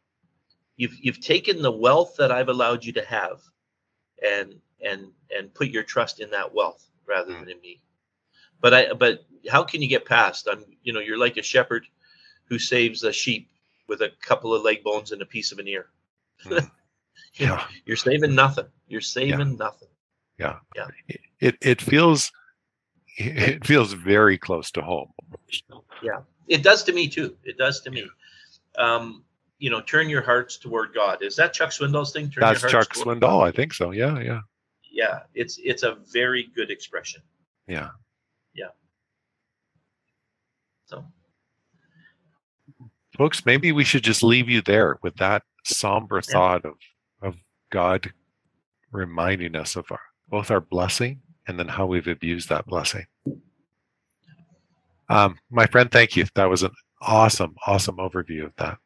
You've 0.77 0.93
you've 1.01 1.19
taken 1.19 1.61
the 1.61 1.71
wealth 1.71 2.15
that 2.17 2.31
I've 2.31 2.49
allowed 2.49 2.85
you 2.85 2.93
to 2.93 3.03
have, 3.05 3.41
and 4.25 4.55
and 4.85 5.07
and 5.35 5.53
put 5.53 5.67
your 5.69 5.83
trust 5.83 6.19
in 6.21 6.29
that 6.31 6.53
wealth 6.53 6.89
rather 7.07 7.31
Mm. 7.33 7.39
than 7.39 7.49
in 7.49 7.61
me. 7.61 7.81
But 8.61 8.73
I 8.73 8.93
but 8.93 9.25
how 9.49 9.63
can 9.63 9.81
you 9.81 9.87
get 9.87 10.05
past? 10.05 10.47
I'm 10.49 10.63
you 10.83 10.93
know 10.93 10.99
you're 10.99 11.17
like 11.17 11.37
a 11.37 11.43
shepherd 11.43 11.85
who 12.45 12.59
saves 12.59 13.03
a 13.03 13.11
sheep 13.11 13.49
with 13.87 14.01
a 14.01 14.11
couple 14.21 14.53
of 14.53 14.61
leg 14.61 14.83
bones 14.83 15.11
and 15.11 15.21
a 15.21 15.25
piece 15.25 15.51
of 15.51 15.59
an 15.59 15.67
ear. 15.67 15.87
Mm. 16.45 16.69
Yeah. 17.35 17.63
You're 17.85 17.95
saving 17.95 18.35
nothing. 18.35 18.65
You're 18.87 18.99
saving 18.99 19.55
nothing. 19.55 19.87
Yeah. 20.37 20.57
Yeah. 20.75 20.87
It 21.39 21.55
it 21.61 21.81
feels 21.81 22.33
it 23.17 23.65
feels 23.65 23.93
very 23.93 24.37
close 24.37 24.71
to 24.71 24.81
home. 24.81 25.11
Yeah. 26.01 26.21
It 26.47 26.63
does 26.63 26.83
to 26.83 26.91
me 26.91 27.07
too. 27.07 27.37
It 27.45 27.57
does 27.57 27.79
to 27.81 27.91
me. 27.91 28.09
Um, 28.77 29.23
you 29.57 29.69
know, 29.69 29.79
turn 29.79 30.09
your 30.09 30.21
hearts 30.21 30.57
toward 30.57 30.93
God. 30.93 31.21
Is 31.21 31.35
that 31.37 31.53
Chuck 31.53 31.69
Swindoll's 31.69 32.11
thing? 32.11 32.29
Turn 32.29 32.41
That's 32.41 32.61
Chuck 32.61 32.93
Swindoll, 32.93 33.41
I 33.47 33.51
think 33.51 33.73
so. 33.73 33.91
Yeah, 33.91 34.19
yeah. 34.19 34.41
yeah 34.91 35.19
it's 35.33 35.59
it's 35.63 35.83
a 35.83 35.97
very 36.11 36.49
good 36.55 36.71
expression 36.71 37.21
Yeah. 37.67 37.89
Yeah. 38.53 38.69
so 40.85 41.05
folks 43.17 43.45
maybe 43.45 43.71
we 43.71 43.83
should 43.83 44.03
just 44.03 44.23
leave 44.23 44.49
you 44.49 44.61
there 44.61 44.97
with 45.03 45.15
that 45.17 45.43
somber 45.65 46.21
thought 46.21 46.65
of 46.65 46.75
of 47.21 47.35
god 47.71 48.11
reminding 48.91 49.55
us 49.55 49.75
of 49.75 49.85
our 49.91 49.99
both 50.29 50.51
our 50.51 50.61
blessing 50.61 51.21
and 51.47 51.59
then 51.59 51.67
how 51.67 51.87
we've 51.87 52.07
abused 52.07 52.49
that 52.49 52.67
blessing. 52.67 53.05
Um, 55.09 55.39
my 55.49 55.65
friend 55.65 55.91
thank 55.91 56.15
you. 56.15 56.25
That 56.35 56.49
was 56.49 56.61
an 56.63 56.71
awesome 57.01 57.55
awesome 57.65 57.97
overview 57.97 58.45
of 58.45 58.53
that. 58.57 58.77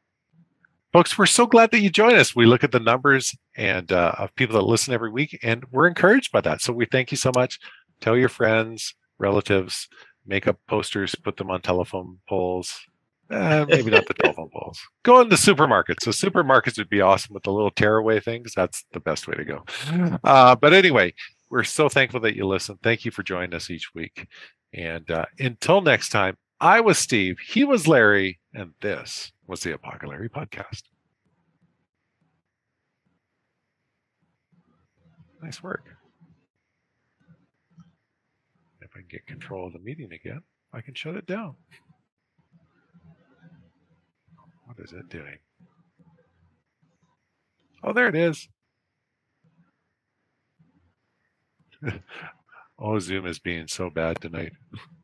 Folks 0.94 1.18
we're 1.18 1.26
so 1.26 1.46
glad 1.46 1.72
that 1.72 1.80
you 1.80 1.90
join 1.90 2.16
us. 2.16 2.36
We 2.36 2.46
look 2.46 2.64
at 2.64 2.72
the 2.72 2.80
numbers 2.80 3.36
and 3.58 3.92
uh, 3.92 4.14
of 4.18 4.36
people 4.36 4.56
that 4.56 4.66
listen 4.66 4.94
every 4.94 5.12
week 5.12 5.38
and 5.44 5.66
we're 5.72 5.88
encouraged 5.88 6.32
by 6.32 6.42
that. 6.42 6.62
So 6.62 6.72
we 6.72 6.86
thank 6.86 7.12
you 7.12 7.18
so 7.18 7.32
much. 7.36 7.60
Tell 8.00 8.18
your 8.18 8.30
friends 8.30 8.96
relatives 9.20 9.88
make 10.26 10.48
up 10.48 10.58
posters 10.68 11.16
put 11.16 11.38
them 11.38 11.52
on 11.52 11.62
telephone 11.62 12.20
poles 12.28 12.80
uh, 13.30 13.66
maybe 13.68 13.92
not 13.92 14.06
the 14.06 14.14
telephone 14.14 14.50
poles. 14.50 14.80
Go 15.04 15.22
in 15.22 15.30
the 15.30 15.36
supermarkets. 15.36 16.02
So 16.02 16.12
supermarkets 16.12 16.78
would 16.78 16.90
be 16.90 17.02
awesome 17.02 17.34
with 17.34 17.44
the 17.44 17.52
little 17.52 17.72
tearaway 17.72 18.20
things. 18.20 18.54
That's 18.56 18.86
the 18.94 19.00
best 19.00 19.28
way 19.28 19.36
to 19.36 19.46
go. 19.46 19.64
Uh, 20.24 20.56
but 20.56 20.74
anyway, 20.74 21.14
we're 21.50 21.64
so 21.64 21.90
thankful 21.90 22.20
that 22.22 22.36
you 22.36 22.46
listen. 22.46 22.78
Thank 22.84 23.06
you 23.06 23.12
for 23.12 23.24
joining 23.24 23.54
us 23.54 23.70
each 23.70 23.94
week. 23.94 24.28
And 24.74 25.10
uh, 25.10 25.26
until 25.40 25.82
next 25.82 26.10
time, 26.10 26.38
I 26.60 26.80
was 26.80 26.98
Steve. 26.98 27.38
He 27.40 27.64
was 27.64 27.88
Larry, 27.88 28.40
and 28.54 28.72
this 28.82 29.32
was 29.48 29.62
the 29.62 29.74
Apocalypse 29.74 30.34
Podcast. 30.34 30.84
Nice 35.42 35.62
work. 35.62 35.86
If 38.82 38.90
I 38.96 39.00
can 39.00 39.08
get 39.10 39.28
control 39.28 39.68
of 39.68 39.74
the 39.74 39.80
meeting 39.80 40.14
again, 40.14 40.42
I 40.72 40.82
can 40.82 40.94
shut 40.94 41.16
it 41.16 41.26
down. 41.26 41.56
What 44.76 44.86
is 44.86 44.94
it 44.94 45.10
doing? 45.10 45.38
Oh, 47.84 47.94
there 47.94 48.08
it 48.08 48.16
is. 48.16 48.48
oh, 52.80 52.98
Zoom 52.98 53.28
is 53.28 53.38
being 53.40 53.68
so 53.68 53.90
bad 53.92 54.20
tonight. 54.20 54.54